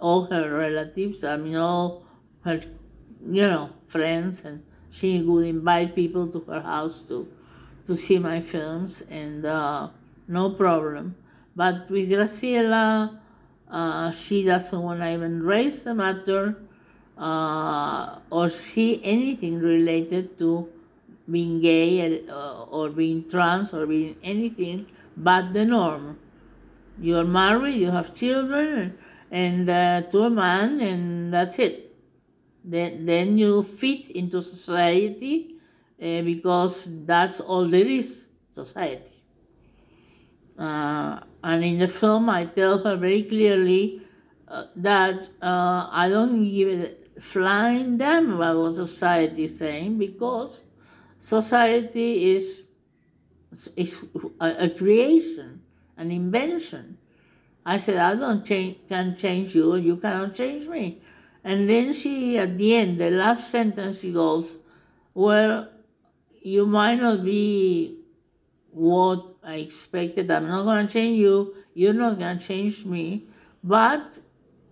all 0.00 0.22
her 0.26 0.58
relatives. 0.58 1.22
I 1.24 1.36
mean, 1.36 1.54
all 1.56 2.04
her, 2.44 2.60
you 3.24 3.42
know, 3.42 3.70
friends, 3.84 4.44
and 4.44 4.64
she 4.90 5.22
would 5.22 5.46
invite 5.46 5.94
people 5.94 6.26
to 6.32 6.40
her 6.50 6.62
house 6.62 7.02
to 7.02 7.28
to 7.86 7.94
see 7.94 8.18
my 8.18 8.40
films, 8.40 9.02
and 9.02 9.46
uh, 9.46 9.88
no 10.30 10.50
problem. 10.50 11.16
But 11.56 11.90
with 11.90 12.08
Graciela, 12.10 13.18
uh, 13.68 14.10
she 14.10 14.44
doesn't 14.44 14.80
want 14.80 15.00
to 15.00 15.12
even 15.12 15.40
raise 15.40 15.84
the 15.84 15.94
matter 15.94 16.56
uh, 17.18 18.18
or 18.30 18.48
see 18.48 19.00
anything 19.04 19.60
related 19.60 20.38
to 20.38 20.68
being 21.30 21.60
gay 21.60 22.26
uh, 22.28 22.62
or 22.64 22.90
being 22.90 23.28
trans 23.28 23.74
or 23.74 23.86
being 23.86 24.16
anything 24.22 24.86
but 25.16 25.52
the 25.52 25.66
norm. 25.66 26.18
You 27.00 27.18
are 27.18 27.24
married, 27.24 27.76
you 27.76 27.90
have 27.90 28.14
children, 28.14 28.96
and 29.30 29.68
uh, 29.68 30.02
to 30.10 30.24
a 30.24 30.30
man, 30.30 30.80
and 30.80 31.32
that's 31.32 31.58
it. 31.58 31.94
Then, 32.64 33.06
then 33.06 33.38
you 33.38 33.62
fit 33.62 34.10
into 34.10 34.42
society 34.42 35.54
uh, 36.02 36.22
because 36.22 37.04
that's 37.06 37.40
all 37.40 37.64
there 37.64 37.86
is 37.86 38.28
society. 38.50 39.19
Uh, 40.60 41.20
and 41.42 41.64
in 41.64 41.78
the 41.78 41.88
film, 41.88 42.28
I 42.28 42.44
tell 42.44 42.78
her 42.84 42.96
very 42.96 43.22
clearly 43.22 44.02
uh, 44.46 44.64
that 44.76 45.30
uh, 45.40 45.88
I 45.90 46.08
don't 46.10 46.44
give 46.44 46.68
a 46.68 47.20
flying 47.20 47.96
damn 47.96 48.32
about 48.32 48.58
what 48.58 48.72
society 48.72 49.44
is 49.44 49.58
saying 49.58 49.98
because 49.98 50.64
society 51.18 52.32
is 52.32 52.64
is 53.76 54.08
a, 54.40 54.66
a 54.66 54.70
creation, 54.70 55.62
an 55.96 56.10
invention. 56.10 56.98
I 57.64 57.78
said 57.78 57.96
I 57.96 58.14
don't 58.14 58.44
change, 58.44 58.76
can 58.88 59.16
change 59.16 59.54
you, 59.54 59.76
you 59.76 59.96
cannot 59.96 60.34
change 60.34 60.68
me. 60.68 61.00
And 61.42 61.68
then 61.68 61.92
she, 61.92 62.36
at 62.38 62.58
the 62.58 62.76
end, 62.76 63.00
the 63.00 63.10
last 63.10 63.50
sentence, 63.50 64.02
she 64.02 64.12
goes, 64.12 64.58
"Well, 65.14 65.68
you 66.42 66.66
might 66.66 67.00
not 67.00 67.24
be 67.24 67.96
what 68.70 69.29
I 69.44 69.56
expected. 69.56 70.30
I'm 70.30 70.48
not 70.48 70.64
going 70.64 70.86
to 70.86 70.92
change 70.92 71.18
you. 71.18 71.54
You're 71.74 71.94
not 71.94 72.18
going 72.18 72.38
to 72.38 72.44
change 72.46 72.84
me. 72.84 73.24
But 73.62 74.18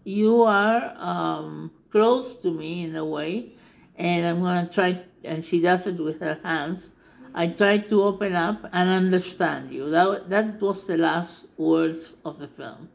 you 0.04 0.42
are 0.42 0.94
um, 0.96 1.70
close 1.90 2.34
to 2.36 2.50
me 2.50 2.84
in 2.84 2.96
a 2.96 3.04
way. 3.04 3.52
And 3.96 4.26
I'm 4.26 4.40
going 4.40 4.66
to 4.66 4.72
try, 4.72 5.00
and 5.24 5.44
she 5.44 5.60
does 5.60 5.86
it 5.86 6.00
with 6.00 6.20
her 6.20 6.38
hands. 6.42 6.92
I 7.34 7.48
try 7.48 7.78
to 7.78 8.02
open 8.02 8.34
up 8.34 8.64
and 8.72 8.88
understand 8.90 9.72
you. 9.72 9.90
That, 9.90 10.30
that 10.30 10.60
was 10.60 10.86
the 10.86 10.98
last 10.98 11.48
words 11.56 12.16
of 12.24 12.38
the 12.38 12.46
film. 12.46 12.88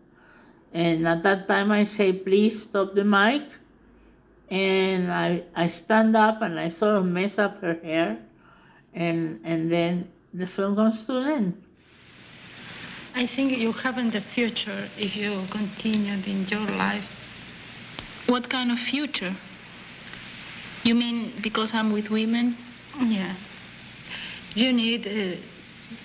And 0.74 1.08
at 1.08 1.22
that 1.24 1.48
time, 1.48 1.72
I 1.72 1.84
say, 1.84 2.14
please 2.14 2.64
stop 2.64 2.96
the 2.96 3.04
mic. 3.04 3.44
And 4.50 5.12
I, 5.12 5.44
I 5.56 5.68
stand 5.68 6.16
up 6.16 6.42
and 6.42 6.60
I 6.60 6.68
sort 6.68 6.98
of 6.98 7.06
mess 7.06 7.40
up 7.40 7.62
her 7.62 7.80
hair. 7.84 8.20
And, 8.94 9.40
and 9.44 9.72
then 9.72 10.12
the 10.34 10.48
film 10.48 10.76
comes 10.76 11.06
to 11.06 11.18
an 11.18 11.28
end. 11.28 11.63
I 13.16 13.28
think 13.28 13.58
you 13.58 13.72
have 13.74 13.98
in 13.98 14.10
the 14.10 14.22
future 14.22 14.90
if 14.98 15.16
you 15.16 15.46
continued 15.52 16.26
in 16.28 16.48
your 16.48 16.62
life. 16.62 17.06
What 18.28 18.50
kind 18.50 18.72
of 18.72 18.80
future? 18.80 19.36
You 20.84 20.96
mean 20.96 21.34
because 21.42 21.74
I'm 21.74 21.92
with 21.92 22.10
women? 22.10 22.58
Yeah. 23.00 23.36
You 24.56 24.74
need 24.74 25.06
a, 25.06 25.40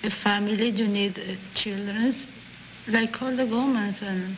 a 0.03 0.11
family, 0.11 0.69
you 0.69 0.87
need 0.87 1.17
uh, 1.17 1.35
children, 1.55 2.15
like 2.87 3.21
all 3.21 3.35
the 3.35 3.45
women. 3.45 3.95
And 4.01 4.35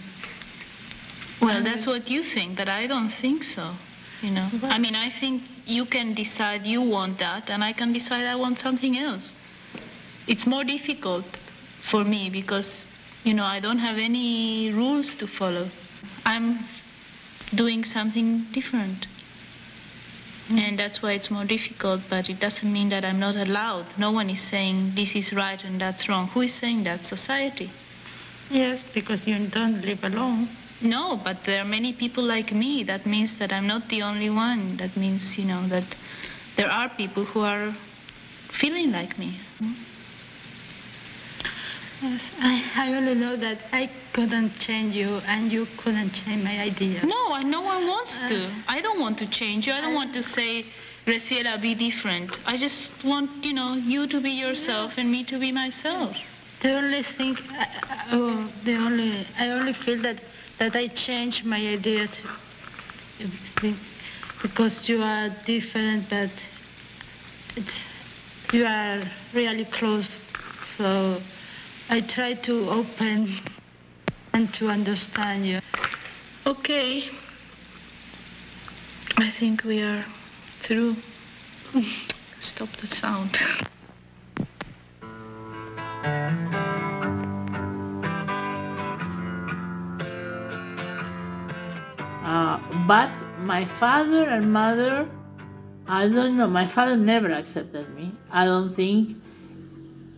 Well, 1.42 1.64
that's 1.64 1.86
what 1.86 2.10
you 2.10 2.24
think, 2.24 2.58
but 2.58 2.70
I 2.70 2.88
don't 2.88 3.10
think 3.10 3.44
so. 3.44 3.76
You 4.22 4.32
know, 4.32 4.50
I 4.64 4.78
mean, 4.78 4.96
I 4.96 5.10
think 5.10 5.44
you 5.66 5.86
can 5.86 6.14
decide 6.14 6.66
you 6.68 6.82
want 6.82 7.20
that, 7.20 7.50
and 7.50 7.64
I 7.64 7.74
can 7.74 7.92
decide 7.92 8.26
I 8.28 8.36
want 8.36 8.60
something 8.60 8.98
else. 8.98 9.34
It's 10.28 10.46
more 10.46 10.64
difficult 10.64 11.26
for 11.84 12.04
me 12.04 12.30
because, 12.30 12.86
you 13.24 13.34
know, 13.34 13.44
I 13.44 13.60
don't 13.60 13.80
have 13.80 13.98
any 13.98 14.72
rules 14.72 15.16
to 15.16 15.28
follow. 15.28 15.70
I'm 16.26 16.66
doing 17.56 17.86
something 17.86 18.46
different. 18.52 19.08
Mm. 20.50 20.60
And 20.60 20.80
that's 20.80 21.02
why 21.02 21.14
it's 21.14 21.30
more 21.30 21.46
difficult, 21.46 22.02
but 22.10 22.30
it 22.30 22.40
doesn't 22.40 22.72
mean 22.72 22.90
that 22.90 23.06
I'm 23.06 23.20
not 23.20 23.36
allowed. 23.36 23.86
No 23.98 24.12
one 24.12 24.30
is 24.30 24.42
saying 24.42 24.94
this 24.96 25.16
is 25.16 25.34
right 25.34 25.64
and 25.64 25.80
that's 25.80 26.10
wrong. 26.10 26.28
Who 26.30 26.42
is 26.42 26.54
saying 26.54 26.84
that? 26.84 27.06
Society. 27.06 27.72
yes, 28.50 28.84
because 28.94 29.26
you 29.26 29.48
don't 29.48 29.82
live 29.82 30.04
alone. 30.04 30.50
No, 30.82 31.16
but 31.24 31.44
there 31.46 31.62
are 31.62 31.66
many 31.66 31.94
people 31.94 32.24
like 32.24 32.52
me. 32.52 32.84
That 32.84 33.06
means 33.06 33.38
that 33.38 33.54
I'm 33.54 33.68
not 33.68 33.88
the 33.90 34.02
only 34.02 34.30
one. 34.30 34.78
That 34.78 34.98
means, 34.98 35.38
you 35.38 35.46
know, 35.46 35.68
that 35.68 35.96
there 36.58 36.70
are 36.70 36.90
people 36.90 37.24
who 37.24 37.42
are 37.42 37.74
feeling 38.52 38.92
like 38.92 39.18
me. 39.18 39.40
Mm. 39.62 39.76
Yes, 42.02 42.22
I, 42.40 42.64
I 42.76 42.94
only 42.94 43.14
know 43.14 43.36
that 43.38 43.60
I 43.72 43.90
couldn't 44.14 44.58
change 44.58 44.96
you 44.96 45.18
and 45.28 45.52
you 45.52 45.68
couldn't 45.78 46.12
change 46.14 46.44
my 46.44 46.60
idea. 46.60 47.06
No, 47.06 47.32
I 47.34 47.44
no 47.44 47.62
one 47.62 47.86
wants 47.88 48.18
to. 48.18 48.46
Uh, 48.48 48.52
I 48.68 48.82
don't 48.82 49.00
want 49.00 49.20
to 49.20 49.28
change 49.28 49.68
you. 49.68 49.74
I 49.74 49.82
don't 49.82 49.94
want 49.94 50.14
to 50.16 50.24
say, 50.24 50.66
Graciela, 51.06 51.62
be 51.62 51.76
different. 51.76 52.38
I 52.48 52.58
just 52.58 52.90
want, 53.04 53.46
you 53.46 53.54
know, 53.54 53.76
you 53.76 54.08
to 54.08 54.20
be 54.20 54.32
yourself 54.32 54.98
and 54.98 55.12
me 55.12 55.24
to 55.26 55.38
be 55.40 55.52
myself. 55.52 56.18
The 56.62 56.74
only 56.74 57.04
thing, 57.04 57.38
I, 57.52 57.68
I- 57.90 58.06
oh, 58.14 58.50
the 58.64 58.76
only, 58.76 59.28
I 59.38 59.50
only 59.50 59.74
feel 59.74 60.02
that, 60.02 60.22
that 60.58 60.76
I 60.76 60.88
change 60.88 61.44
my 61.44 61.58
ideas 61.58 62.10
because 64.42 64.90
you 64.90 65.04
are 65.04 65.30
different, 65.46 66.10
but 66.10 66.32
it's, 67.56 67.78
you 68.54 68.66
are 68.66 69.04
really 69.34 69.66
close. 69.66 70.20
So 70.78 71.22
I 71.94 72.00
try 72.00 72.36
to 72.36 72.70
open 72.70 73.42
and 74.32 74.54
to 74.54 74.70
understand 74.70 75.46
you. 75.46 75.60
Okay. 76.48 77.10
I 79.18 79.30
think 79.32 79.66
we 79.66 79.82
are 79.82 80.06
through. 80.64 80.96
Stop 82.40 82.70
the 82.80 82.88
sound. 82.88 83.38
Uh, 92.24 92.58
but 92.88 93.12
my 93.40 93.66
father 93.66 94.30
and 94.30 94.54
mother, 94.54 95.10
I 95.90 96.08
don't 96.08 96.38
know. 96.38 96.48
My 96.48 96.68
father 96.68 96.96
never 96.96 97.34
accepted 97.34 97.94
me. 97.94 98.14
I 98.32 98.46
don't 98.46 98.74
think 98.74 99.21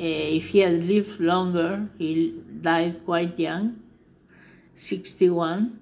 if 0.04 0.50
he 0.50 0.60
had 0.60 0.86
lived 0.86 1.20
longer, 1.20 1.90
he 1.98 2.42
died 2.60 3.04
quite 3.06 3.40
young, 3.40 3.80
61, 4.74 5.80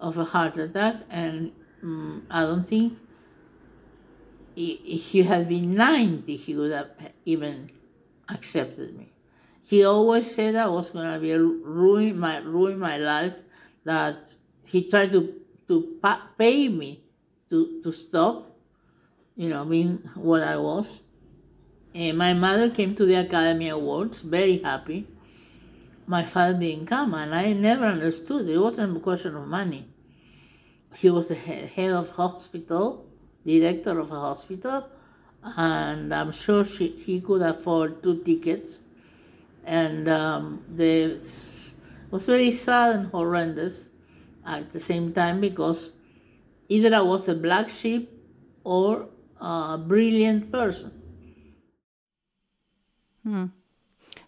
of 0.00 0.16
a 0.16 0.24
heart 0.24 0.56
attack, 0.56 0.96
and 1.10 1.52
mm 1.82 2.22
I 2.30 2.42
don't 2.42 2.66
think 2.66 2.98
if 4.56 5.12
he 5.12 5.22
had 5.22 5.48
been 5.48 5.74
90, 5.74 6.34
he 6.34 6.54
would 6.56 6.72
have 6.72 6.90
even 7.24 7.70
accepted 8.28 8.96
me. 8.96 9.12
He 9.64 9.84
always 9.84 10.34
said 10.34 10.56
I 10.56 10.68
was 10.68 10.90
gonna 10.90 11.18
be 11.18 11.32
ruin 11.34 12.18
my 12.18 12.38
ruin 12.38 12.78
my 12.78 12.96
life. 12.96 13.42
That 13.84 14.36
he 14.66 14.82
tried 14.88 15.12
to 15.12 15.34
to 15.68 16.00
pay 16.36 16.68
me 16.68 17.02
to 17.50 17.80
to 17.82 17.92
stop, 17.92 18.56
you 19.36 19.48
know, 19.48 19.64
being 19.64 19.98
what 20.14 20.42
I 20.42 20.56
was. 20.56 21.02
And 21.98 22.16
my 22.16 22.32
mother 22.32 22.70
came 22.70 22.94
to 22.94 23.04
the 23.04 23.16
Academy 23.16 23.68
Awards, 23.70 24.22
very 24.22 24.58
happy. 24.58 25.08
My 26.06 26.22
father 26.22 26.56
didn't 26.56 26.86
come, 26.86 27.12
and 27.12 27.34
I 27.34 27.52
never 27.54 27.86
understood. 27.86 28.48
It 28.48 28.56
wasn't 28.56 28.96
a 28.96 29.00
question 29.00 29.34
of 29.34 29.48
money. 29.48 29.88
He 30.94 31.10
was 31.10 31.26
the 31.26 31.34
head 31.34 31.90
of 31.90 32.12
hospital, 32.12 33.04
director 33.44 33.98
of 33.98 34.12
a 34.12 34.20
hospital, 34.20 34.88
and 35.56 36.14
I'm 36.14 36.30
sure 36.30 36.62
she, 36.62 36.90
he 36.90 37.20
could 37.20 37.42
afford 37.42 38.00
two 38.00 38.22
tickets. 38.22 38.82
And 39.64 40.08
um, 40.08 40.62
the, 40.68 41.14
it 41.14 42.12
was 42.12 42.26
very 42.26 42.52
sad 42.52 42.94
and 42.94 43.06
horrendous 43.08 43.90
at 44.46 44.70
the 44.70 44.78
same 44.78 45.12
time 45.12 45.40
because 45.40 45.90
either 46.68 46.94
I 46.94 47.00
was 47.00 47.28
a 47.28 47.34
black 47.34 47.68
sheep 47.68 48.08
or 48.62 49.08
a 49.40 49.76
brilliant 49.76 50.52
person. 50.52 50.97
Hmm. 53.28 53.44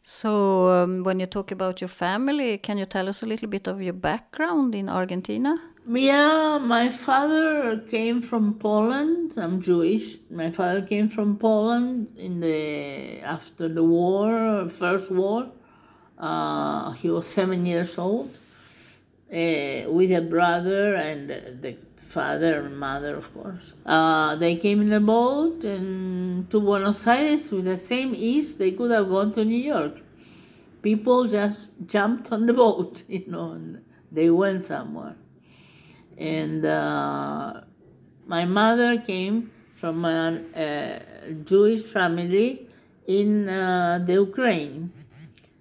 So, 0.02 0.68
um, 0.68 1.04
when 1.04 1.20
you 1.20 1.26
talk 1.26 1.50
about 1.50 1.80
your 1.80 1.88
family, 1.88 2.58
can 2.58 2.76
you 2.76 2.84
tell 2.84 3.08
us 3.08 3.22
a 3.22 3.26
little 3.26 3.48
bit 3.48 3.66
of 3.66 3.80
your 3.80 3.94
background 3.94 4.74
in 4.74 4.90
Argentina? 4.90 5.56
Yeah, 5.88 6.58
my 6.58 6.90
father 6.90 7.78
came 7.78 8.20
from 8.20 8.58
Poland. 8.58 9.38
I'm 9.38 9.62
Jewish. 9.62 10.18
My 10.30 10.50
father 10.50 10.82
came 10.82 11.08
from 11.08 11.38
Poland 11.38 12.08
in 12.18 12.40
the 12.40 13.22
after 13.22 13.68
the 13.68 13.82
war, 13.82 14.68
first 14.68 15.10
war. 15.10 15.50
Uh, 16.18 16.92
he 16.92 17.08
was 17.08 17.26
seven 17.26 17.64
years 17.64 17.98
old, 17.98 18.38
uh, 19.32 19.90
with 19.96 20.12
a 20.12 20.20
brother 20.28 20.94
and 20.94 21.30
the 21.62 21.78
father 22.00 22.60
and 22.60 22.78
mother, 22.78 23.16
of 23.16 23.32
course. 23.34 23.74
Uh, 23.86 24.34
they 24.36 24.56
came 24.56 24.80
in 24.82 24.92
a 24.92 25.00
boat 25.00 25.64
and 25.64 26.50
to 26.50 26.60
Buenos 26.60 27.06
Aires 27.06 27.52
with 27.52 27.66
the 27.66 27.78
same 27.78 28.12
ease 28.14 28.56
they 28.56 28.72
could 28.72 28.90
have 28.90 29.08
gone 29.08 29.32
to 29.32 29.44
New 29.44 29.64
York. 29.74 30.02
People 30.82 31.26
just 31.26 31.70
jumped 31.86 32.32
on 32.32 32.46
the 32.46 32.52
boat, 32.64 33.04
you 33.08 33.24
know, 33.28 33.52
and 33.52 33.84
they 34.10 34.30
went 34.30 34.62
somewhere 34.62 35.16
and 36.20 36.64
uh, 36.66 37.62
my 38.26 38.44
mother 38.44 38.98
came 38.98 39.50
from 39.70 40.04
a, 40.04 40.38
a 40.54 41.32
Jewish 41.44 41.82
family 41.84 42.68
in 43.06 43.48
uh, 43.48 43.98
the 44.04 44.12
Ukraine. 44.12 44.90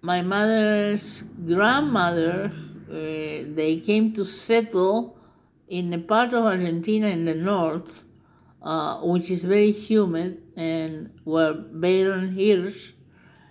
My 0.01 0.21
mother's 0.21 1.23
grandmother, 1.23 2.51
uh, 2.89 2.93
they 2.93 3.81
came 3.83 4.11
to 4.13 4.25
settle 4.25 5.17
in 5.69 5.93
a 5.93 5.99
part 5.99 6.33
of 6.33 6.45
Argentina 6.45 7.07
in 7.07 7.25
the 7.25 7.35
north, 7.35 8.05
uh, 8.61 8.97
which 9.01 9.31
is 9.31 9.45
very 9.45 9.71
humid, 9.71 10.41
and 10.55 11.11
where 11.23 11.53
Baron 11.53 12.31
Hirsch, 12.33 12.93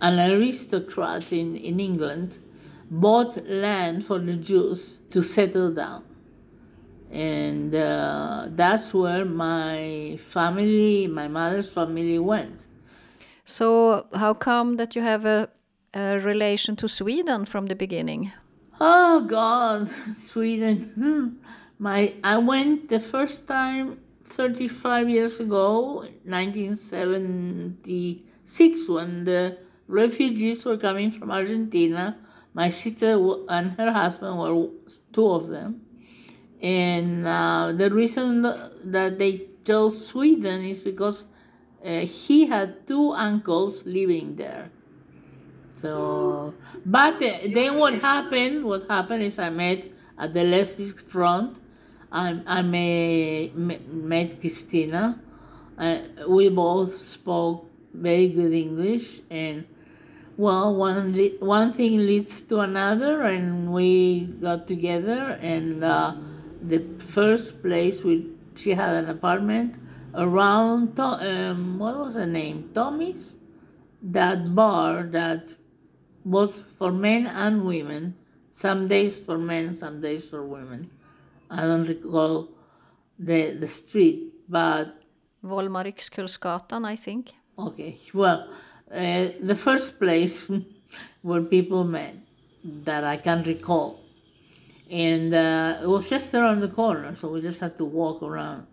an 0.01 0.31
aristocrat 0.31 1.31
in, 1.33 1.55
in 1.55 1.79
England, 1.79 2.39
bought 2.91 3.43
land 3.47 4.05
for 4.05 4.19
the 4.19 4.35
Jews 4.35 5.01
to 5.09 5.23
settle 5.23 5.73
down 5.73 6.03
and 7.11 7.73
uh, 7.73 8.47
that's 8.49 8.93
where 8.93 9.25
my 9.25 10.15
family, 10.19 11.07
my 11.07 11.27
mother's 11.27 11.73
family, 11.73 12.19
went. 12.19 12.67
So, 13.45 14.07
how 14.13 14.33
come 14.35 14.77
that 14.77 14.95
you 14.95 15.01
have 15.01 15.25
a, 15.25 15.49
a 15.93 16.19
relation 16.19 16.75
to 16.77 16.87
Sweden 16.87 17.45
from 17.45 17.65
the 17.65 17.75
beginning? 17.75 18.31
Oh 18.79 19.25
God, 19.27 19.87
Sweden! 19.87 21.39
My 21.79 22.13
I 22.23 22.37
went 22.37 22.89
the 22.89 22.99
first 22.99 23.47
time 23.47 23.99
thirty 24.21 24.67
five 24.67 25.09
years 25.09 25.39
ago, 25.39 26.05
nineteen 26.25 26.75
seventy 26.75 28.25
six, 28.43 28.89
when 28.89 29.23
the 29.23 29.57
refugees 29.87 30.65
were 30.65 30.77
coming 30.77 31.09
from 31.09 31.31
Argentina. 31.31 32.17
My 32.53 32.67
sister 32.67 33.15
and 33.47 33.71
her 33.73 33.91
husband 33.91 34.37
were 34.37 34.67
two 35.13 35.29
of 35.29 35.47
them 35.47 35.81
and 36.61 37.25
uh, 37.25 37.71
the 37.73 37.89
reason 37.89 38.41
that 38.41 39.17
they 39.17 39.47
chose 39.65 40.07
Sweden 40.07 40.63
is 40.63 40.81
because 40.81 41.27
uh, 41.85 41.99
he 41.99 42.47
had 42.47 42.85
two 42.85 43.11
uncles 43.13 43.85
living 43.85 44.35
there. 44.35 44.71
So, 45.73 46.53
but 46.85 47.21
uh, 47.21 47.31
then 47.53 47.77
what 47.77 47.95
happened? 47.95 48.65
What 48.65 48.87
happened 48.89 49.23
is 49.23 49.39
I 49.39 49.49
met 49.49 49.87
at 50.17 50.33
the 50.33 50.43
lesbian 50.43 50.89
front. 50.89 51.59
I 52.11 52.41
I 52.45 52.61
may, 52.61 53.51
met 53.55 54.39
Christina. 54.39 55.21
Uh, 55.77 55.99
we 56.27 56.49
both 56.49 56.89
spoke 56.89 57.69
very 57.93 58.29
good 58.29 58.51
English, 58.51 59.21
and 59.29 59.65
well, 60.37 60.75
one 60.75 61.13
one 61.39 61.73
thing 61.73 61.97
leads 61.97 62.41
to 62.43 62.59
another, 62.59 63.21
and 63.21 63.71
we 63.71 64.25
got 64.41 64.67
together. 64.67 65.37
And 65.41 65.83
uh, 65.83 66.15
the 66.61 66.83
first 66.99 67.61
place 67.61 68.03
we 68.03 68.31
she 68.55 68.71
had 68.71 68.95
an 69.03 69.09
apartment 69.09 69.77
around 70.13 70.95
to, 70.95 71.03
um, 71.03 71.79
what 71.79 71.97
was 71.97 72.15
the 72.15 72.25
name 72.25 72.71
Tommy's, 72.73 73.37
that 74.01 74.55
bar 74.55 75.03
that 75.03 75.55
was 76.25 76.59
for 76.59 76.91
men 76.91 77.27
and 77.27 77.63
women. 77.63 78.15
Some 78.49 78.87
days 78.87 79.25
for 79.25 79.37
men, 79.37 79.71
some 79.71 80.01
days 80.01 80.27
for 80.29 80.43
women. 80.43 80.89
I 81.49 81.61
don't 81.61 81.87
recall 81.87 82.49
the 83.17 83.51
the 83.51 83.67
street, 83.67 84.33
but 84.47 85.01
Volmar 85.43 85.85
I 86.85 86.95
think. 86.95 87.31
Okay, 87.57 87.95
well, 88.13 88.47
uh, 88.91 89.27
the 89.41 89.55
first 89.55 89.99
place 89.99 90.51
where 91.21 91.41
people 91.41 91.83
met 91.83 92.15
that 92.63 93.03
I 93.03 93.17
can 93.17 93.43
recall. 93.43 93.99
And 94.91 95.33
uh, 95.33 95.77
it 95.83 95.87
was 95.87 96.09
just 96.09 96.33
around 96.33 96.61
the 96.61 96.67
corner, 96.67 97.13
so 97.13 97.29
we 97.29 97.41
just 97.41 97.61
had 97.61 97.77
to 97.77 97.85
walk 97.85 98.23
around. 98.23 98.65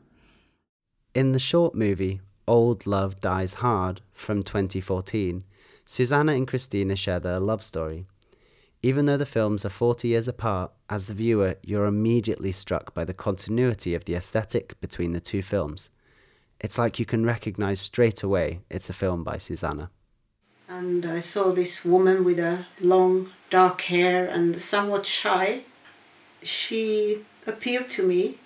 In 1.14 1.32
the 1.32 1.38
short 1.38 1.74
movie 1.74 2.20
Old 2.48 2.86
Love 2.86 3.20
Dies 3.20 3.54
Hard 3.54 4.00
from 4.12 4.42
2014, 4.42 5.44
Susanna 5.84 6.32
and 6.32 6.46
Christina 6.48 6.96
share 6.96 7.20
their 7.20 7.40
love 7.40 7.62
story. 7.62 8.06
Even 8.86 9.06
though 9.06 9.16
the 9.16 9.26
films 9.26 9.64
are 9.64 9.68
40 9.68 10.06
years 10.06 10.28
apart, 10.28 10.70
as 10.88 11.08
the 11.08 11.14
viewer, 11.14 11.56
you're 11.60 11.86
immediately 11.86 12.52
struck 12.52 12.94
by 12.94 13.04
the 13.04 13.12
continuity 13.12 13.96
of 13.96 14.04
the 14.04 14.14
aesthetic 14.14 14.80
between 14.80 15.10
the 15.10 15.18
two 15.18 15.42
films. 15.42 15.90
It's 16.60 16.78
like 16.78 17.00
you 17.00 17.04
can 17.04 17.26
recognize 17.26 17.80
straight 17.80 18.22
away 18.22 18.60
it's 18.70 18.88
a 18.88 18.92
film 18.92 19.24
by 19.24 19.38
Susanna. 19.38 19.90
And 20.68 21.04
I 21.04 21.18
saw 21.18 21.50
this 21.50 21.84
woman 21.84 22.22
with 22.22 22.38
a 22.38 22.66
long 22.80 23.30
dark 23.50 23.80
hair 23.80 24.28
and 24.28 24.62
somewhat 24.62 25.04
shy. 25.04 25.62
She 26.44 27.24
appealed 27.44 27.90
to 27.90 28.06
me, 28.06 28.38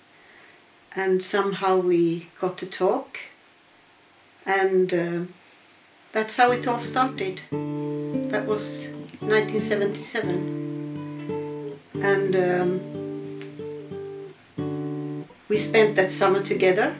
and 0.96 1.22
somehow 1.22 1.76
we 1.76 2.30
got 2.40 2.56
to 2.56 2.66
talk. 2.66 3.18
And 4.46 4.94
uh, 4.94 5.20
that's 6.12 6.38
how 6.38 6.50
it 6.50 6.66
all 6.66 6.78
started. 6.78 7.42
That 8.30 8.46
was 8.46 8.90
1977. 9.20 11.78
And 12.02 12.36
um, 12.36 12.80
we 15.48 15.58
spent 15.58 15.96
that 15.96 16.10
summer 16.10 16.42
together. 16.42 16.94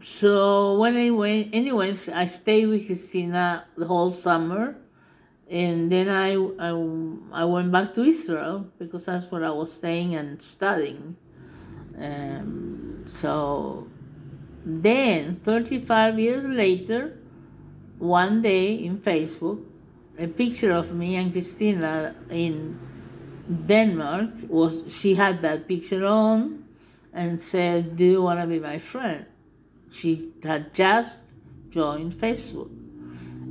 So 0.00 0.78
when 0.78 0.96
I 0.96 1.10
went, 1.10 1.54
anyways, 1.54 2.08
I 2.08 2.24
stayed 2.26 2.66
with 2.66 2.86
Christina 2.86 3.66
the 3.76 3.86
whole 3.86 4.10
summer, 4.10 4.76
and 5.50 5.90
then 5.90 6.08
I, 6.08 6.36
I 6.60 6.70
I 7.42 7.44
went 7.44 7.72
back 7.72 7.92
to 7.94 8.02
Israel 8.02 8.66
because 8.78 9.06
that's 9.06 9.32
where 9.32 9.44
I 9.44 9.50
was 9.50 9.72
staying 9.72 10.14
and 10.14 10.40
studying. 10.42 11.16
Um, 11.98 13.02
so 13.06 13.88
then, 14.64 15.36
thirty 15.36 15.78
five 15.78 16.18
years 16.18 16.48
later, 16.48 17.18
one 17.98 18.40
day 18.40 18.74
in 18.74 18.98
Facebook, 18.98 19.62
a 20.18 20.26
picture 20.26 20.72
of 20.72 20.94
me 20.94 21.16
and 21.16 21.32
Christina 21.32 22.14
in 22.30 22.78
Denmark 23.66 24.30
was 24.48 24.86
she 24.88 25.14
had 25.14 25.42
that 25.42 25.68
picture 25.68 26.04
on 26.06 26.64
and 27.12 27.40
said, 27.40 27.96
"Do 27.96 28.04
you 28.04 28.22
want 28.22 28.40
to 28.40 28.46
be 28.46 28.58
my 28.58 28.78
friend?" 28.78 29.26
She 29.90 30.32
had 30.42 30.74
just 30.74 31.34
joined 31.70 32.12
Facebook. 32.12 32.70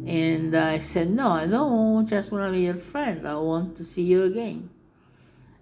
And 0.06 0.56
I 0.56 0.80
said, 0.80 1.10
No, 1.10 1.32
I 1.32 1.48
don't 1.48 2.08
just 2.08 2.32
want 2.32 2.46
to 2.48 2.52
be 2.52 2.66
your 2.66 2.74
friend. 2.74 3.26
I 3.26 3.36
want 3.36 3.78
to 3.78 3.86
see 3.86 4.04
you 4.04 4.24
again. 4.24 4.70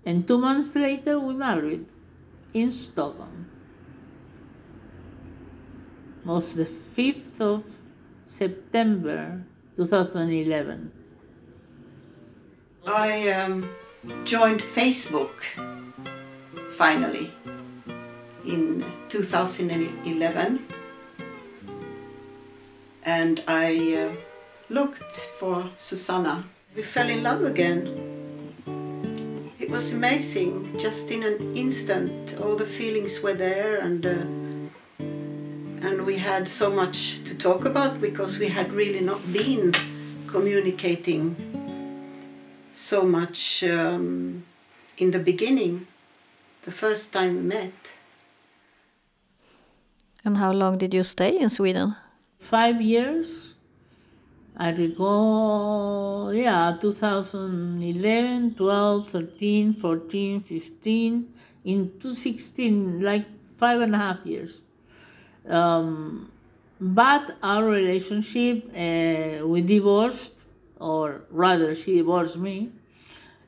And 0.05 0.27
two 0.27 0.39
months 0.39 0.75
later, 0.75 1.19
we 1.19 1.35
married 1.35 1.85
in 2.53 2.71
Stockholm. 2.71 3.49
It 6.21 6.27
was 6.27 6.55
the 6.55 6.63
5th 6.63 7.41
of 7.41 7.77
September 8.23 9.43
2011. 9.75 10.91
I 12.87 13.29
um, 13.31 13.69
joined 14.25 14.61
Facebook 14.61 15.43
finally 16.71 17.31
in 18.45 18.83
2011 19.09 20.65
and 23.03 23.43
I 23.47 23.95
uh, 23.95 24.15
looked 24.69 25.15
for 25.39 25.69
Susanna. 25.77 26.43
We 26.75 26.83
fell 26.83 27.09
in 27.09 27.23
love 27.23 27.43
again. 27.43 28.11
It 29.59 29.69
was 29.69 29.93
amazing, 29.93 30.77
just 30.77 31.11
in 31.11 31.23
an 31.23 31.55
instant, 31.55 32.37
all 32.41 32.55
the 32.55 32.65
feelings 32.65 33.21
were 33.21 33.33
there, 33.33 33.77
and 33.77 34.05
uh, 34.05 34.50
and 36.01 36.07
we 36.07 36.17
had 36.17 36.47
so 36.47 36.71
much 36.71 37.23
to 37.25 37.35
talk 37.35 37.63
about 37.63 38.01
because 38.01 38.39
we 38.39 38.47
had 38.47 38.73
really 38.73 39.01
not 39.01 39.21
been 39.31 39.71
communicating 40.25 41.35
so 42.73 43.03
much 43.03 43.63
um, 43.63 44.43
in 44.97 45.11
the 45.11 45.19
beginning, 45.19 45.85
the 46.63 46.71
first 46.71 47.13
time 47.13 47.35
we 47.35 47.41
met. 47.41 47.93
And 50.25 50.37
how 50.37 50.51
long 50.51 50.79
did 50.79 50.91
you 50.91 51.03
stay 51.03 51.37
in 51.37 51.51
Sweden? 51.51 51.95
Five 52.39 52.81
years. 52.81 53.55
I 54.57 54.71
recall, 54.71 56.33
yeah, 56.33 56.77
2011, 56.81 58.55
12, 58.55 59.07
13, 59.07 59.73
14, 59.73 60.41
15, 60.41 61.33
in 61.65 61.77
2016, 61.99 63.01
like 63.01 63.39
five 63.39 63.81
and 63.81 63.93
a 63.93 63.99
half 63.99 64.25
years. 64.25 64.61
Um, 65.47 66.31
but 66.79 67.37
our 67.43 67.63
relationship, 67.65 68.65
uh, 68.75 69.45
we 69.47 69.61
divorced, 69.61 70.45
or 70.79 71.23
rather, 71.29 71.73
she 71.75 71.97
divorced 71.97 72.39
me. 72.39 72.71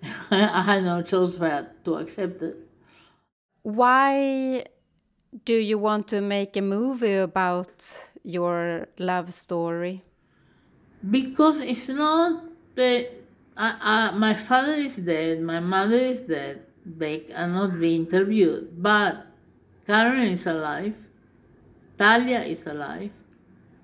I 0.31 0.61
had 0.61 0.83
no 0.83 1.01
choice 1.01 1.37
but 1.37 1.83
to 1.85 1.95
accept 1.95 2.41
it. 2.41 2.57
Why 3.63 4.65
do 5.45 5.55
you 5.55 5.77
want 5.77 6.07
to 6.09 6.21
make 6.21 6.55
a 6.57 6.61
movie 6.61 7.15
about 7.15 8.05
your 8.23 8.87
love 8.99 9.33
story? 9.33 10.03
Because 11.09 11.61
it's 11.61 11.89
not 11.89 12.43
the. 12.75 13.09
I, 13.57 13.75
I, 13.81 14.17
my 14.17 14.33
father 14.33 14.73
is 14.73 14.97
dead, 14.97 15.41
my 15.41 15.59
mother 15.59 15.99
is 15.99 16.21
dead, 16.21 16.65
they 16.85 17.19
cannot 17.19 17.79
be 17.79 17.95
interviewed. 17.95 18.81
But 18.81 19.27
Karen 19.85 20.27
is 20.29 20.47
alive, 20.47 21.02
Talia 21.97 22.41
is 22.41 22.65
alive, 22.67 23.13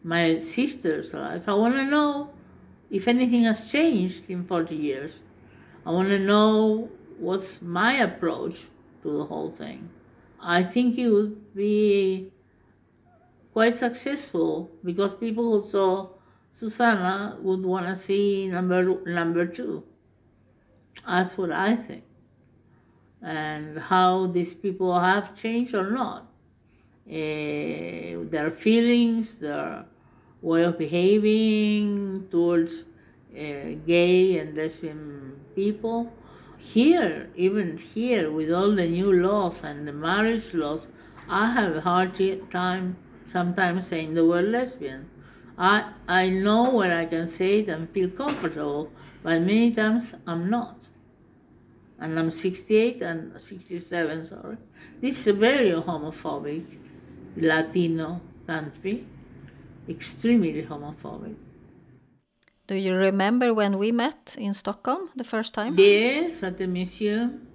my 0.04 0.40
sister 0.40 1.00
is 1.00 1.14
alive. 1.14 1.48
I 1.48 1.54
want 1.54 1.76
to 1.76 1.86
know 1.86 2.32
if 2.90 3.08
anything 3.08 3.44
has 3.44 3.72
changed 3.72 4.30
in 4.30 4.44
40 4.44 4.76
years. 4.76 5.22
I 5.86 5.92
want 5.92 6.10
to 6.10 6.20
know 6.20 6.90
what's 7.18 7.62
my 7.62 7.94
approach 7.94 8.66
to 9.04 9.18
the 9.18 9.26
whole 9.26 9.50
thing. 9.50 9.90
I 10.42 10.64
think 10.64 10.98
it 10.98 11.10
would 11.10 11.54
be 11.54 12.32
quite 13.52 13.76
successful 13.76 14.72
because 14.84 15.14
people 15.16 15.52
who 15.52 15.62
saw 15.62 16.10
Susanna 16.52 17.38
would 17.42 17.64
want 17.64 17.88
to 17.88 17.96
see 17.96 18.48
number 18.48 19.06
number 19.06 19.46
two. 19.46 19.84
That's 21.06 21.38
what 21.38 21.52
I 21.52 21.76
think, 21.76 22.04
and 23.22 23.80
how 23.80 24.28
these 24.28 24.54
people 24.54 25.00
have 25.00 25.36
changed 25.36 25.76
or 25.76 25.92
not, 25.92 26.29
uh, 27.10 28.30
their 28.30 28.52
feelings, 28.52 29.40
their 29.40 29.86
way 30.42 30.64
of 30.64 30.78
behaving 30.78 32.28
towards 32.30 32.86
uh, 33.34 33.76
gay 33.86 34.38
and 34.38 34.56
lesbian 34.56 35.40
people. 35.56 36.12
Here, 36.60 37.30
even 37.36 37.78
here, 37.78 38.32
with 38.32 38.52
all 38.52 38.72
the 38.72 38.88
new 38.88 39.12
laws 39.12 39.64
and 39.64 39.88
the 39.88 39.94
marriage 39.94 40.54
laws, 40.54 40.90
I 41.30 41.52
have 41.52 41.78
a 41.78 41.82
hard 41.82 42.12
time 42.50 42.98
sometimes 43.24 43.88
saying 43.88 44.14
the 44.14 44.26
word 44.26 44.46
lesbian. 44.46 45.10
I, 45.58 45.92
I 46.08 46.30
know 46.30 46.70
where 46.70 46.98
I 46.98 47.06
can 47.06 47.28
say 47.28 47.60
it 47.60 47.70
and 47.70 47.90
feel 47.90 48.10
comfortable, 48.10 48.92
but 49.24 49.42
many 49.42 49.72
times 49.72 50.16
I'm 50.28 50.50
not. 50.50 50.88
And 52.00 52.18
I'm 52.18 52.32
68 52.32 53.02
and 53.02 53.40
67, 53.40 54.24
sorry. 54.24 54.58
This 55.02 55.28
is 55.28 55.36
very 55.36 55.72
homophobic 55.72 56.78
Latino 57.38 58.22
country, 58.48 59.06
extremely 59.88 60.64
homophobic. 60.64 61.36
Do 62.68 62.76
you 62.76 62.94
remember 62.94 63.54
when 63.54 63.78
we 63.80 63.92
met 63.92 64.36
in 64.38 64.54
Stockholm 64.54 65.10
the 65.16 65.24
first 65.24 65.54
time? 65.54 65.74
Yes, 65.78 66.44
at 66.44 66.58
the 66.58 66.68
museum. 66.68 67.48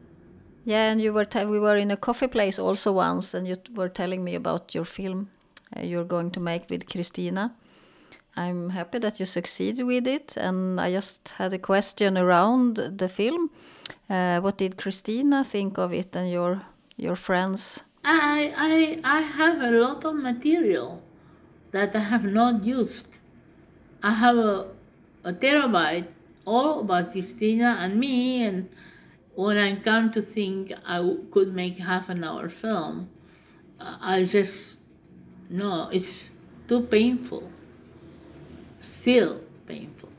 Yeah, 0.64 0.90
and 0.90 1.00
you 1.00 1.12
were 1.12 1.26
we 1.46 1.60
were 1.60 1.76
in 1.76 1.90
a 1.90 1.96
coffee 1.96 2.26
place 2.26 2.58
also 2.58 2.92
once, 2.92 3.34
and 3.34 3.46
you 3.46 3.56
were 3.74 3.88
telling 3.88 4.24
me 4.24 4.34
about 4.34 4.74
your 4.74 4.84
film 4.84 5.28
uh, 5.76 5.82
you're 5.82 6.04
going 6.04 6.30
to 6.32 6.40
make 6.40 6.70
with 6.70 6.88
Christina. 6.88 7.54
I'm 8.36 8.70
happy 8.70 8.98
that 8.98 9.20
you 9.20 9.26
succeeded 9.26 9.84
with 9.84 10.06
it, 10.06 10.36
and 10.36 10.80
I 10.80 10.90
just 10.90 11.34
had 11.38 11.52
a 11.52 11.58
question 11.58 12.18
around 12.18 12.76
the 12.76 13.08
film. 13.08 13.50
Uh, 14.10 14.40
what 14.40 14.58
did 14.58 14.76
Christina 14.76 15.44
think 15.44 15.78
of 15.78 15.92
it, 15.92 16.16
and 16.16 16.30
your 16.30 16.62
your 16.96 17.16
friends? 17.16 17.84
I 18.04 18.52
I 18.56 19.00
I 19.18 19.20
have 19.22 19.60
a 19.60 19.70
lot 19.70 20.04
of 20.04 20.14
material 20.16 21.02
that 21.70 21.96
I 21.96 22.00
have 22.00 22.24
not 22.24 22.64
used. 22.64 23.08
I 24.02 24.12
have 24.12 24.36
a 24.36 24.68
a 25.24 25.32
terabyte 25.32 26.08
all 26.44 26.80
about 26.80 27.12
Christina 27.12 27.78
and 27.80 27.98
me, 27.98 28.44
and 28.44 28.68
when 29.34 29.56
I 29.56 29.76
come 29.76 30.12
to 30.12 30.20
think 30.20 30.72
I 30.86 31.16
could 31.30 31.54
make 31.54 31.78
half 31.78 32.10
an 32.10 32.22
hour 32.22 32.50
film, 32.50 33.08
I 33.80 34.24
just 34.24 34.80
no, 35.48 35.88
it's 35.90 36.30
too 36.68 36.82
painful. 36.82 37.50
Still 38.80 39.40
painful. 39.66 40.10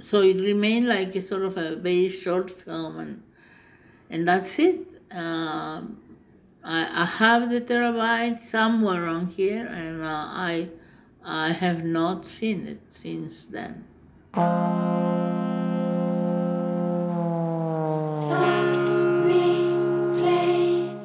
So 0.00 0.22
it 0.22 0.40
remained 0.40 0.86
like 0.86 1.16
a 1.16 1.22
sort 1.22 1.42
of 1.42 1.56
a 1.56 1.74
very 1.74 2.08
short 2.08 2.50
film, 2.50 3.00
and 3.00 3.22
and 4.10 4.28
that's 4.28 4.60
it. 4.60 4.86
Um, 5.10 5.98
I, 6.68 7.02
I 7.02 7.04
have 7.04 7.48
the 7.48 7.60
terabyte 7.60 8.40
somewhere 8.40 9.06
on 9.06 9.26
here, 9.26 9.66
and 9.66 10.02
uh, 10.02 10.08
I 10.08 10.68
I 11.24 11.52
have 11.52 11.84
not 11.84 12.26
seen 12.26 12.66
it 12.66 12.80
since 12.88 13.46
then. 13.46 13.84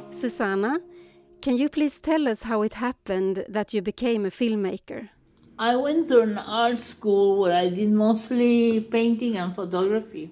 Susanna, 0.10 0.80
can 1.42 1.58
you 1.58 1.70
please 1.70 2.02
tell 2.02 2.28
us 2.28 2.44
how 2.44 2.64
it 2.64 2.74
happened 2.74 3.46
that 3.48 3.72
you 3.72 3.84
became 3.84 4.26
a 4.26 4.30
filmmaker? 4.30 5.10
I 5.60 5.76
went 5.76 6.08
to 6.08 6.22
an 6.22 6.40
art 6.40 6.80
school 6.80 7.40
where 7.40 7.54
I 7.54 7.70
did 7.70 7.92
mostly 7.92 8.82
painting 8.82 9.38
and 9.38 9.54
photography. 9.54 10.32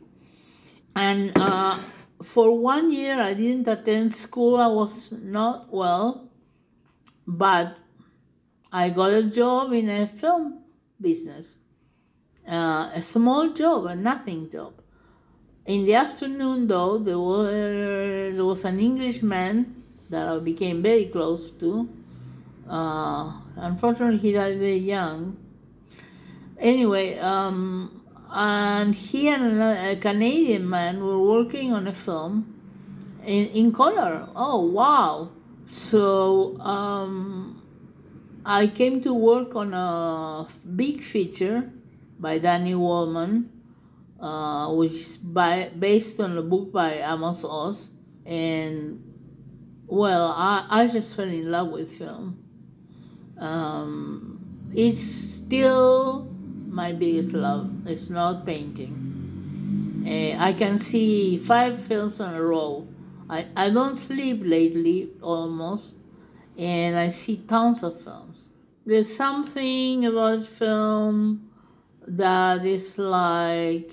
And 0.96 1.32
uh, 1.36 1.78
for 2.22 2.58
one 2.58 2.92
year, 2.92 3.20
I 3.20 3.34
didn't 3.34 3.68
attend 3.68 4.14
school. 4.14 4.58
I 4.58 4.68
was 4.68 5.12
not 5.24 5.72
well, 5.72 6.30
but 7.26 7.78
I 8.72 8.90
got 8.90 9.14
a 9.14 9.24
job 9.24 9.74
in 9.74 9.90
a 9.90 10.06
film 10.06 10.60
business, 11.00 11.60
uh, 12.48 12.90
a 12.94 13.02
small 13.02 13.50
job, 13.50 13.86
a 13.86 13.96
nothing 13.96 14.50
job. 14.50 14.74
In 15.66 15.86
the 15.86 15.96
afternoon, 15.96 16.68
though, 16.68 16.98
there 16.98 17.20
was, 17.20 17.48
there 18.36 18.46
was 18.46 18.66
an 18.66 18.80
Englishman 18.80 19.76
that 20.10 20.28
I 20.28 20.40
became 20.40 20.82
very 20.82 21.06
close 21.06 21.52
to. 21.52 21.88
Uh, 22.68 23.32
unfortunately, 23.56 24.18
he 24.18 24.34
died 24.34 24.58
very 24.58 24.78
young. 24.78 25.38
Anyway, 26.58 27.18
um, 27.20 27.99
and 28.32 28.94
he 28.94 29.28
and 29.30 29.44
another, 29.44 29.90
a 29.90 29.96
Canadian 29.96 30.70
man 30.70 31.04
were 31.04 31.20
working 31.20 31.74
on 31.74 31.88
a 31.88 31.92
film 31.92 32.54
in, 33.26 33.48
in 33.48 33.72
color. 33.72 34.28
Oh, 34.36 34.62
wow. 34.62 35.32
So 35.66 36.58
um, 36.60 37.62
I 38.46 38.68
came 38.68 39.02
to 39.02 39.14
work 39.14 39.56
on 39.56 39.74
a 39.74 40.48
big 40.76 41.02
feature 41.02 41.72
by 42.20 42.38
Danny 42.38 42.76
Wolman, 42.76 43.50
uh, 44.20 44.74
which 44.74 44.92
is 44.92 45.18
by, 45.18 45.72
based 45.78 46.20
on 46.20 46.38
a 46.38 46.42
book 46.42 46.72
by 46.72 46.94
Amos 46.94 47.44
Oz. 47.46 47.92
And 48.26 49.04
well, 49.88 50.34
I, 50.38 50.66
I 50.70 50.86
just 50.86 51.16
fell 51.16 51.28
in 51.28 51.50
love 51.50 51.70
with 51.70 51.92
film. 51.92 52.44
Um, 53.40 54.70
it's 54.74 55.00
still 55.00 56.28
my 56.70 56.92
biggest 56.94 57.34
love. 57.34 57.70
It's 57.86 58.10
not 58.10 58.46
painting. 58.46 60.04
Uh, 60.06 60.38
I 60.44 60.54
can 60.54 60.78
see 60.78 61.38
five 61.38 61.82
films 61.82 62.20
in 62.20 62.34
a 62.34 62.42
row. 62.42 62.88
I, 63.30 63.46
I 63.56 63.70
don't 63.70 63.94
sleep 63.94 64.42
lately 64.44 65.10
almost, 65.22 65.96
and 66.58 66.98
I 66.98 67.10
see 67.10 67.38
tons 67.38 67.84
of 67.84 68.02
films. 68.02 68.50
There's 68.86 69.14
something 69.14 70.06
about 70.06 70.46
film 70.46 71.50
that 72.08 72.66
is 72.66 72.98
like 72.98 73.92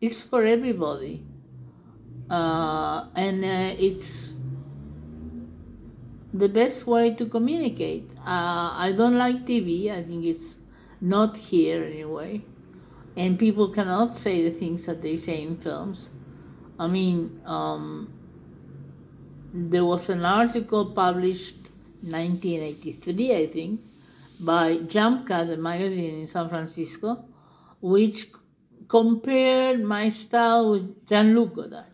it's 0.00 0.22
for 0.22 0.44
everybody, 0.44 1.22
uh, 2.28 3.06
and 3.14 3.44
uh, 3.44 3.76
it's 3.78 4.36
the 6.34 6.48
best 6.48 6.86
way 6.86 7.14
to 7.14 7.26
communicate. 7.26 8.10
Uh, 8.26 8.74
I 8.76 8.92
don't 8.96 9.16
like 9.16 9.46
TV. 9.46 9.90
I 9.90 10.02
think 10.02 10.24
it's 10.24 10.58
not 11.00 11.36
here 11.36 11.84
anyway, 11.84 12.42
and 13.16 13.38
people 13.38 13.68
cannot 13.68 14.16
say 14.16 14.42
the 14.42 14.50
things 14.50 14.86
that 14.86 15.02
they 15.02 15.16
say 15.16 15.42
in 15.42 15.54
films. 15.54 16.10
I 16.78 16.86
mean, 16.86 17.40
um, 17.46 18.12
there 19.52 19.84
was 19.84 20.10
an 20.10 20.24
article 20.24 20.86
published 20.86 21.70
1983, 22.02 23.36
I 23.36 23.46
think, 23.46 23.80
by 24.44 24.78
Jump 24.86 25.26
Cut, 25.26 25.48
a 25.48 25.56
magazine 25.56 26.20
in 26.20 26.26
San 26.26 26.48
Francisco, 26.48 27.24
which 27.80 28.26
compared 28.88 29.82
my 29.82 30.08
style 30.08 30.70
with 30.70 31.06
Jean-Luc 31.08 31.54
Godard. 31.54 31.84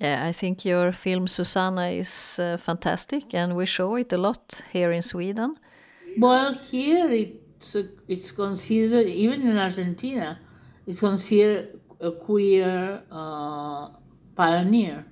Yeah, 0.00 0.26
I 0.26 0.32
think 0.32 0.64
your 0.64 0.92
film 0.92 1.28
Susanna 1.28 1.90
is 1.90 2.38
uh, 2.38 2.56
fantastic, 2.56 3.34
and 3.34 3.56
we 3.56 3.66
show 3.66 3.94
it 3.96 4.12
a 4.12 4.18
lot 4.18 4.62
here 4.72 4.92
in 4.92 5.02
Sweden. 5.02 5.56
Well, 6.18 6.52
here 6.52 7.08
it's 7.08 7.41
a, 7.74 7.86
it's 8.08 8.32
considered 8.32 9.06
even 9.06 9.42
in 9.42 9.56
Argentina, 9.58 10.38
it's 10.86 11.00
considered 11.00 11.78
a 12.00 12.10
queer 12.10 13.02
uh, 13.10 13.88
pioneer. 14.34 15.06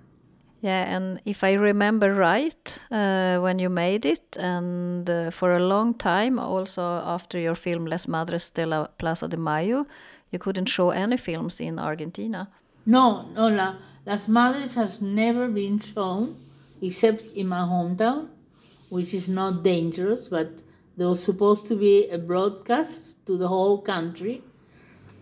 Yeah, 0.62 0.94
and 0.94 1.22
if 1.24 1.42
I 1.42 1.52
remember 1.54 2.14
right, 2.14 2.78
uh, 2.90 3.38
when 3.38 3.58
you 3.58 3.70
made 3.70 4.04
it, 4.04 4.36
and 4.36 5.08
uh, 5.08 5.30
for 5.30 5.56
a 5.56 5.60
long 5.60 5.94
time, 5.94 6.38
also 6.38 6.82
after 6.82 7.38
your 7.38 7.54
film 7.54 7.86
Las 7.86 8.06
Madres 8.06 8.50
de 8.50 8.66
la 8.66 8.86
Plaza 8.98 9.26
de 9.26 9.38
Mayo, 9.38 9.86
you 10.30 10.38
couldn't 10.38 10.66
show 10.66 10.90
any 10.90 11.16
films 11.16 11.60
in 11.60 11.78
Argentina. 11.78 12.50
No, 12.84 13.26
no, 13.34 13.48
la, 13.48 13.76
Las 14.04 14.28
Madres 14.28 14.74
has 14.74 15.00
never 15.00 15.48
been 15.48 15.78
shown 15.78 16.34
except 16.82 17.32
in 17.34 17.48
my 17.48 17.60
hometown, 17.60 18.28
which 18.90 19.14
is 19.14 19.28
not 19.28 19.62
dangerous, 19.62 20.28
but 20.28 20.62
there 20.96 21.08
was 21.08 21.22
supposed 21.22 21.68
to 21.68 21.76
be 21.76 22.08
a 22.08 22.18
broadcast 22.18 23.26
to 23.26 23.36
the 23.36 23.48
whole 23.48 23.78
country. 23.78 24.42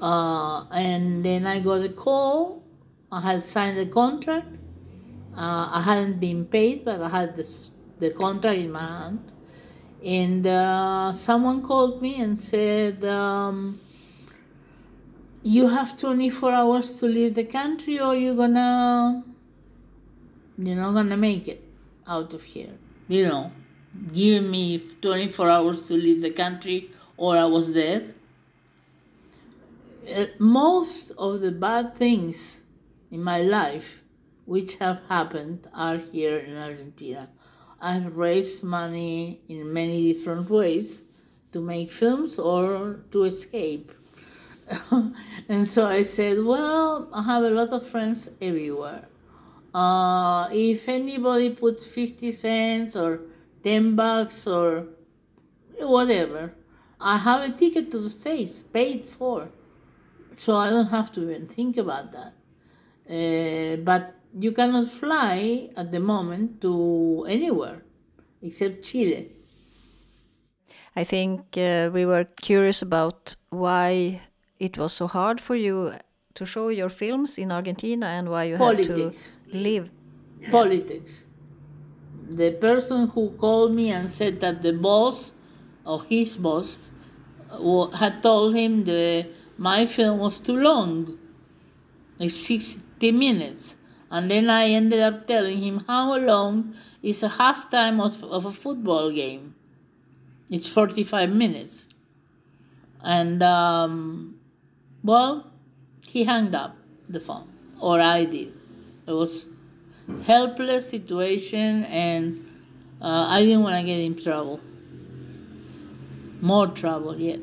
Uh, 0.01 0.65
and 0.71 1.25
then 1.25 1.47
I 1.47 1.61
got 1.61 1.83
a 1.83 1.89
call. 1.89 2.63
I 3.11 3.21
had 3.21 3.43
signed 3.43 3.79
a 3.79 3.87
contract. 3.87 4.49
Uh, 5.37 5.71
I 5.73 5.81
hadn't 5.81 6.21
been 6.21 6.47
paid, 6.47 6.85
but 6.85 7.01
I 7.01 7.09
had 7.09 7.37
this, 7.37 7.71
the 7.99 8.11
contract 8.11 8.59
in 8.59 8.73
my 8.73 8.81
hand. 8.81 9.33
And 10.05 10.47
uh, 10.47 11.13
someone 11.13 11.63
called 11.63 12.01
me 12.03 12.21
and 12.21 12.39
said, 12.39 13.05
um, 13.05 13.79
you 15.43 15.69
have 15.69 15.99
24 15.99 16.53
hours 16.53 16.99
to 17.01 17.07
leave 17.07 17.35
the 17.35 17.45
country 17.45 18.01
or 18.01 18.15
you're 18.15 18.35
gonna 18.35 19.25
you're 20.59 20.77
not 20.77 20.93
gonna 20.93 21.17
make 21.17 21.49
it 21.49 21.63
out 22.07 22.35
of 22.35 22.43
here 22.43 22.75
you 23.09 23.27
know 23.27 23.51
giving 24.13 24.51
me 24.51 24.79
24 24.79 25.51
hours 25.51 25.89
to 25.89 25.95
leave 25.95 26.23
the 26.23 26.31
country 26.31 26.91
or 27.17 27.37
i 27.37 27.45
was 27.45 27.75
dead. 27.75 28.15
Uh, 30.17 30.25
most 30.39 31.11
of 31.19 31.41
the 31.41 31.51
bad 31.51 31.95
things 31.95 32.65
in 33.11 33.23
my 33.23 33.43
life 33.43 34.03
which 34.47 34.77
have 34.79 35.01
happened 35.09 35.67
are 35.75 35.99
here 35.99 36.39
in 36.39 36.57
argentina. 36.57 37.29
I've 37.81 38.17
raised 38.17 38.65
money 38.65 39.41
in 39.49 39.73
many 39.73 40.13
different 40.13 40.49
ways 40.49 41.05
to 41.53 41.61
make 41.61 41.91
films 41.91 42.39
or 42.39 43.01
to 43.13 43.25
escape. 43.25 43.93
And 45.49 45.67
so 45.67 45.87
I 45.87 46.03
said, 46.03 46.45
Well, 46.45 47.09
I 47.13 47.23
have 47.23 47.43
a 47.43 47.51
lot 47.51 47.71
of 47.71 47.87
friends 47.87 48.37
everywhere. 48.41 49.09
Uh, 49.75 50.49
if 50.53 50.89
anybody 50.89 51.51
puts 51.51 51.87
50 51.87 52.33
cents 52.33 52.97
or 52.97 53.21
10 53.63 53.97
bucks 53.97 54.47
or 54.47 54.87
whatever, 55.81 56.55
I 57.01 57.19
have 57.19 57.49
a 57.49 57.53
ticket 57.53 57.91
to 57.93 57.99
the 57.99 58.09
States 58.11 58.63
paid 58.63 59.07
for. 59.07 59.51
So 60.37 60.57
I 60.57 60.71
don't 60.71 60.89
have 60.91 61.13
to 61.13 61.23
even 61.23 61.47
think 61.47 61.77
about 61.77 62.13
that. 62.13 62.33
Uh, 63.09 63.77
but 63.83 64.15
you 64.39 64.53
cannot 64.53 64.85
fly 64.85 65.71
at 65.77 65.91
the 65.91 66.01
moment 66.01 66.61
to 66.63 67.27
anywhere 67.29 67.83
except 68.43 68.85
Chile. 68.85 69.29
I 70.97 71.05
think 71.05 71.57
uh, 71.57 71.91
we 71.93 72.05
were 72.05 72.25
curious 72.25 72.83
about 72.83 73.37
why 73.51 74.21
it 74.59 74.77
was 74.77 74.93
so 74.93 75.07
hard 75.07 75.41
for 75.41 75.55
you 75.55 75.93
to 76.35 76.45
show 76.45 76.69
your 76.69 76.89
films 76.89 77.39
in 77.39 77.53
Argentina 77.53 78.07
and 78.07 78.29
why 78.29 78.45
you 78.45 78.57
Politics. 78.57 79.37
had 79.45 79.53
to 79.53 79.59
leave. 79.59 79.91
Politics. 80.51 81.28
The 82.29 82.53
person 82.53 83.09
who 83.09 83.31
called 83.31 83.73
me 83.73 83.91
and 83.91 84.09
said 84.09 84.41
that 84.41 84.63
the 84.63 84.73
boss 84.73 85.41
or 85.85 86.05
his 86.05 86.37
boss 86.37 86.91
had 87.99 88.23
told 88.23 88.55
him 88.55 88.85
the 88.85 89.27
my 89.57 89.87
film 89.87 90.21
was 90.21 90.39
too 90.39 90.57
long, 90.57 91.19
like 92.21 92.31
60 92.31 93.11
minutes. 93.13 93.79
And 94.11 94.31
then 94.31 94.49
I 94.49 94.69
ended 94.69 95.01
up 95.01 95.27
telling 95.27 95.59
him 95.59 95.83
how 95.87 96.17
long 96.17 96.75
is 97.03 97.23
a 97.23 97.29
halftime 97.29 98.01
of, 98.01 98.23
of 98.31 98.47
a 98.47 98.51
football 98.51 99.11
game. 99.11 99.55
It's 100.51 100.73
45 100.73 101.31
minutes. 101.31 101.89
And, 103.03 103.43
um, 103.43 104.37
well, 105.03 105.51
he 106.07 106.25
hung 106.25 106.55
up 106.55 106.77
the 107.09 107.21
phone, 107.21 107.49
or 107.81 108.01
I 108.01 108.25
did. 108.25 108.53
It 109.07 109.13
was 109.13 109.51
helpless 110.27 110.91
situation, 110.91 111.85
and 111.85 112.37
uh, 113.01 113.27
I 113.29 113.43
didn't 113.43 113.63
want 113.63 113.77
to 113.81 113.85
get 113.85 113.99
in 113.99 114.17
trouble. 114.17 114.61
More 116.41 116.69
trouble 116.69 117.17
yet. 117.17 117.41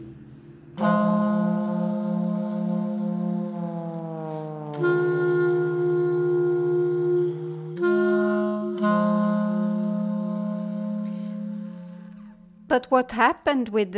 But 12.85 12.91
what 12.91 13.11
happened 13.13 13.69
with 13.69 13.95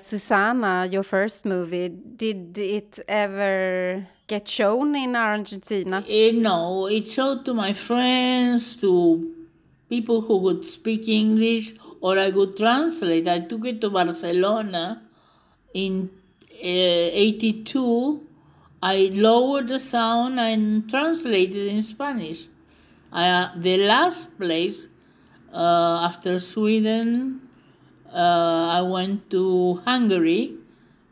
Susanna, 0.00 0.88
your 0.90 1.02
first 1.02 1.44
movie? 1.44 1.88
Did 1.90 2.56
it 2.56 2.98
ever 3.06 4.06
get 4.26 4.48
shown 4.48 4.96
in 4.96 5.14
Argentina? 5.14 6.02
Eh, 6.08 6.32
no, 6.32 6.86
it 6.86 7.06
showed 7.06 7.44
to 7.44 7.52
my 7.52 7.74
friends, 7.74 8.80
to 8.80 9.30
people 9.90 10.22
who 10.22 10.40
could 10.40 10.64
speak 10.64 11.06
English 11.08 11.74
or 12.00 12.18
I 12.18 12.30
would 12.30 12.56
translate. 12.56 13.28
I 13.28 13.40
took 13.40 13.66
it 13.66 13.78
to 13.82 13.90
Barcelona 13.90 15.02
in 15.74 16.08
uh, 16.50 16.64
82. 16.64 18.26
I 18.82 19.10
lowered 19.12 19.68
the 19.68 19.78
sound 19.78 20.40
and 20.40 20.88
translated 20.88 21.66
in 21.66 21.82
Spanish. 21.82 22.48
Uh, 23.12 23.48
the 23.54 23.86
last 23.86 24.38
place 24.38 24.88
uh, 25.52 26.06
after 26.08 26.38
Sweden, 26.38 27.49
uh, 28.12 28.78
I 28.78 28.82
went 28.82 29.30
to 29.30 29.82
Hungary 29.84 30.54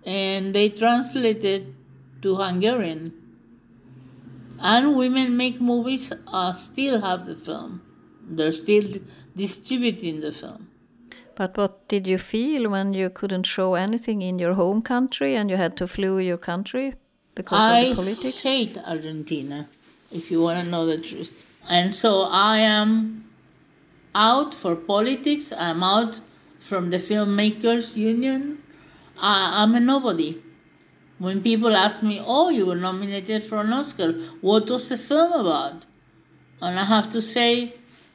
and 0.04 0.54
they 0.54 0.68
translated 0.68 1.74
to 2.22 2.36
Hungarian. 2.36 3.12
And 4.60 4.96
Women 4.96 5.36
Make 5.36 5.60
Movies 5.60 6.12
uh, 6.32 6.52
still 6.52 7.00
have 7.00 7.26
the 7.26 7.36
film. 7.36 7.82
They're 8.28 8.52
still 8.52 9.00
distributing 9.36 10.20
the 10.20 10.32
film. 10.32 10.68
But 11.36 11.56
what 11.56 11.86
did 11.86 12.08
you 12.08 12.18
feel 12.18 12.68
when 12.68 12.94
you 12.94 13.10
couldn't 13.10 13.44
show 13.44 13.74
anything 13.74 14.22
in 14.22 14.40
your 14.40 14.54
home 14.54 14.82
country 14.82 15.36
and 15.36 15.48
you 15.48 15.56
had 15.56 15.76
to 15.76 15.86
flee 15.86 16.26
your 16.26 16.36
country 16.36 16.94
because 17.36 17.60
I 17.60 17.78
of 17.78 17.88
the 17.90 18.02
politics? 18.02 18.44
I 18.44 18.48
hate 18.48 18.78
Argentina, 18.84 19.68
if 20.10 20.32
you 20.32 20.42
want 20.42 20.64
to 20.64 20.68
know 20.68 20.84
the 20.84 20.98
truth. 20.98 21.46
And 21.70 21.94
so 21.94 22.26
I 22.28 22.58
am 22.58 23.24
out 24.16 24.52
for 24.52 24.74
politics. 24.74 25.52
I'm 25.56 25.84
out 25.84 26.18
from 26.58 26.90
the 26.90 26.98
Filmmakers 26.98 27.96
Union. 27.96 28.62
I, 29.20 29.62
I'm 29.62 29.74
a 29.74 29.80
nobody. 29.80 30.40
When 31.18 31.42
people 31.42 31.74
ask 31.74 32.02
me, 32.02 32.22
"Oh, 32.24 32.50
you 32.50 32.66
were 32.66 32.76
nominated 32.76 33.42
for 33.42 33.60
an 33.60 33.72
Oscar. 33.72 34.12
What 34.40 34.70
was 34.70 34.88
the 34.88 34.98
film 34.98 35.32
about?" 35.32 35.86
and 36.60 36.78
I 36.78 36.84
have 36.84 37.08
to 37.10 37.22
say 37.22 37.72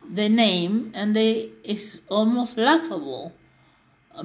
the 0.10 0.30
name, 0.30 0.92
and 0.94 1.16
they 1.16 1.50
it's 1.64 2.02
almost 2.10 2.58
laughable 2.58 3.34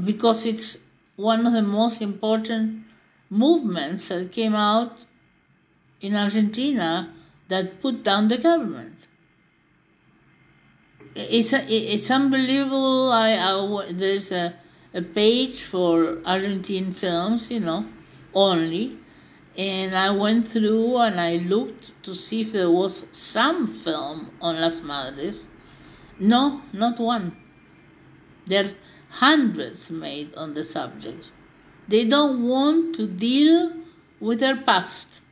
because 0.04 0.46
it's 0.46 0.78
one 1.16 1.46
of 1.46 1.52
the 1.52 1.62
most 1.62 2.02
important 2.02 2.84
movements 3.30 4.08
that 4.08 4.32
came 4.32 4.54
out 4.54 4.92
in 6.00 6.14
Argentina 6.14 7.12
that 7.48 7.80
put 7.80 8.02
down 8.02 8.28
the 8.28 8.38
government. 8.38 9.06
It's 11.20 11.52
it's 11.52 12.10
unbelievable. 12.12 13.10
I, 13.10 13.32
I 13.32 13.86
there's 13.90 14.30
a, 14.30 14.54
a 14.94 15.02
page 15.02 15.62
for 15.62 16.18
Argentine 16.24 16.92
films, 16.92 17.50
you 17.50 17.58
know, 17.58 17.86
only, 18.32 18.96
and 19.56 19.96
I 19.96 20.10
went 20.10 20.46
through 20.46 20.96
and 20.98 21.20
I 21.20 21.38
looked 21.38 22.04
to 22.04 22.14
see 22.14 22.42
if 22.42 22.52
there 22.52 22.70
was 22.70 23.08
some 23.10 23.66
film 23.66 24.30
on 24.40 24.60
Las 24.60 24.80
Madres. 24.80 25.48
No, 26.20 26.62
not 26.72 27.00
one. 27.00 27.36
There's 28.46 28.76
hundreds 29.10 29.90
made 29.90 30.36
on 30.36 30.54
the 30.54 30.62
subject. 30.62 31.32
They 31.88 32.04
don't 32.04 32.46
want 32.46 32.94
to 32.94 33.08
deal 33.08 33.72
with 34.20 34.38
their 34.38 34.56
past. 34.56 35.24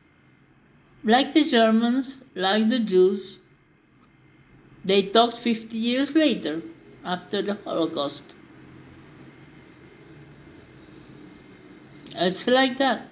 Like 1.05 1.31
the 1.31 1.43
Germans, 1.43 2.25
like 2.35 2.67
the 2.67 2.79
Jews, 2.79 3.39
they 4.87 5.03
talked 5.03 5.37
50 5.37 5.77
years 5.77 6.15
later, 6.15 6.61
after 7.03 7.41
the 7.41 7.59
Holocaust. 7.65 8.37
It's 12.15 12.47
like 12.47 12.77
that. 12.77 13.07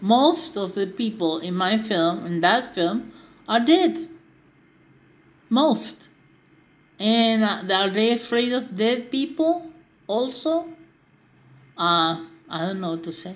Most 0.00 0.56
of 0.56 0.74
the 0.74 0.86
people 0.86 1.38
in 1.38 1.54
my 1.54 1.78
film, 1.78 2.26
in 2.26 2.38
that 2.38 2.66
film, 2.66 3.10
are 3.48 3.60
dead. 3.60 4.08
Most. 5.48 6.08
And 7.00 7.42
uh, 7.42 7.74
are 7.74 7.90
they 7.90 8.12
afraid 8.12 8.52
of 8.52 8.76
dead 8.76 9.10
people 9.10 9.70
also? 10.06 10.68
Uh, 11.76 12.26
I 12.48 12.58
don't 12.66 12.80
know 12.80 12.90
what 12.90 13.04
to 13.04 13.12
say. 13.12 13.34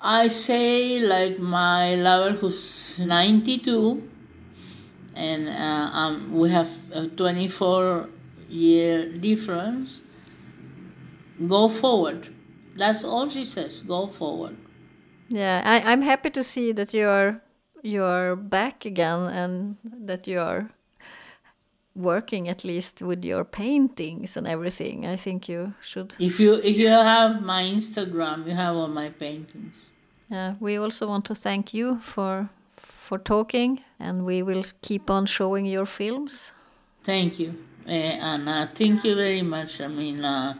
I 0.00 0.28
say, 0.28 0.98
like 0.98 1.38
my 1.38 1.94
lover 1.94 2.32
who's 2.32 2.98
92, 2.98 4.02
and 5.14 5.48
uh, 5.48 5.90
um, 5.96 6.32
we 6.32 6.50
have 6.50 6.68
a 6.94 7.06
24 7.06 8.08
year 8.48 9.08
difference. 9.08 10.02
Go 11.46 11.68
forward. 11.68 12.28
That's 12.76 13.04
all 13.04 13.28
she 13.28 13.44
says. 13.44 13.82
Go 13.82 14.06
forward. 14.06 14.56
Yeah, 15.28 15.62
I, 15.64 15.92
I'm 15.92 16.02
happy 16.02 16.30
to 16.30 16.42
see 16.42 16.72
that 16.72 16.92
you're 16.92 17.40
you're 17.82 18.36
back 18.36 18.84
again 18.84 19.20
and 19.20 19.76
that 19.82 20.26
you're 20.26 20.70
working 21.94 22.48
at 22.48 22.64
least 22.64 23.02
with 23.02 23.24
your 23.24 23.44
paintings 23.44 24.36
and 24.36 24.46
everything. 24.46 25.06
I 25.06 25.16
think 25.16 25.48
you 25.48 25.74
should. 25.82 26.14
If 26.18 26.40
you 26.40 26.54
if 26.62 26.76
you 26.76 26.88
have 26.88 27.42
my 27.42 27.62
Instagram, 27.62 28.46
you 28.46 28.54
have 28.54 28.76
all 28.76 28.88
my 28.88 29.10
paintings. 29.10 29.92
Yeah, 30.30 30.54
we 30.60 30.76
also 30.76 31.08
want 31.08 31.24
to 31.26 31.34
thank 31.34 31.74
you 31.74 31.98
for 32.00 32.48
for 32.76 33.18
talking, 33.18 33.80
and 34.00 34.24
we 34.24 34.42
will 34.42 34.64
keep 34.82 35.10
on 35.10 35.26
showing 35.26 35.66
your 35.66 35.86
films. 35.86 36.52
Thank 37.02 37.38
you, 37.38 37.54
uh, 37.86 37.90
Anna. 37.90 38.66
Thank 38.66 39.04
you 39.04 39.14
very 39.14 39.42
much. 39.42 39.80
I 39.80 39.88
mean, 39.88 40.24
uh, 40.24 40.54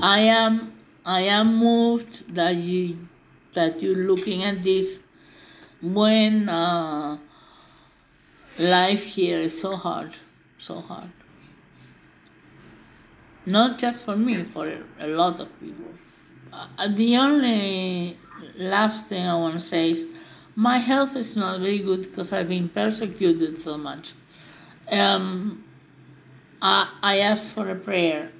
I 0.00 0.20
am 0.20 0.72
I 1.04 1.20
am 1.22 1.56
moved 1.56 2.34
that 2.34 2.56
you 2.56 3.08
that 3.54 3.82
you're 3.82 4.04
looking 4.06 4.44
at 4.44 4.62
this 4.62 5.02
when 5.80 6.48
uh, 6.48 7.18
life 8.58 9.04
here 9.14 9.38
is 9.38 9.60
so 9.60 9.76
hard, 9.76 10.12
so 10.58 10.80
hard. 10.80 11.10
Not 13.46 13.78
just 13.78 14.06
for 14.06 14.16
me, 14.16 14.42
for 14.42 14.72
a 14.98 15.06
lot 15.06 15.40
of 15.40 15.48
people. 15.60 15.92
Uh, 16.52 16.88
the 16.88 17.16
only 17.16 18.16
last 18.56 19.08
thing 19.08 19.26
I 19.26 19.34
want 19.34 19.54
to 19.54 19.60
say 19.60 19.90
is 19.90 20.08
my 20.56 20.78
health 20.78 21.16
is 21.16 21.36
not 21.36 21.60
very 21.60 21.78
good 21.78 22.02
because 22.02 22.32
I've 22.32 22.48
been 22.48 22.68
persecuted 22.68 23.58
so 23.58 23.76
much. 23.76 24.14
Um, 24.90 25.64
I, 26.62 26.88
I 27.02 27.18
asked 27.18 27.52
for 27.52 27.68
a 27.68 27.74
prayer, 27.74 28.30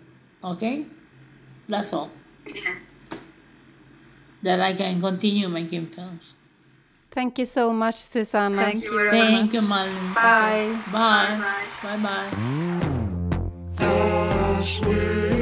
okay? 0.42 0.86
That's 1.68 1.92
all. 1.92 2.10
Yeah. 2.46 2.76
That 4.42 4.60
I 4.60 4.74
can 4.74 5.00
continue 5.00 5.48
making 5.48 5.86
films. 5.86 6.34
Thank 7.10 7.38
you 7.38 7.46
so 7.46 7.72
much, 7.72 8.00
Susanna. 8.00 8.56
Thank 8.56 8.84
you 8.84 8.92
very 8.92 9.10
Thank 9.10 9.52
much. 9.52 9.54
you, 9.54 9.68
Malin. 9.68 10.14
Bye. 10.14 10.78
Bye. 10.92 11.64
Bye 11.82 11.96
bye. 11.96 12.30
As 13.78 14.80
we 14.80 15.33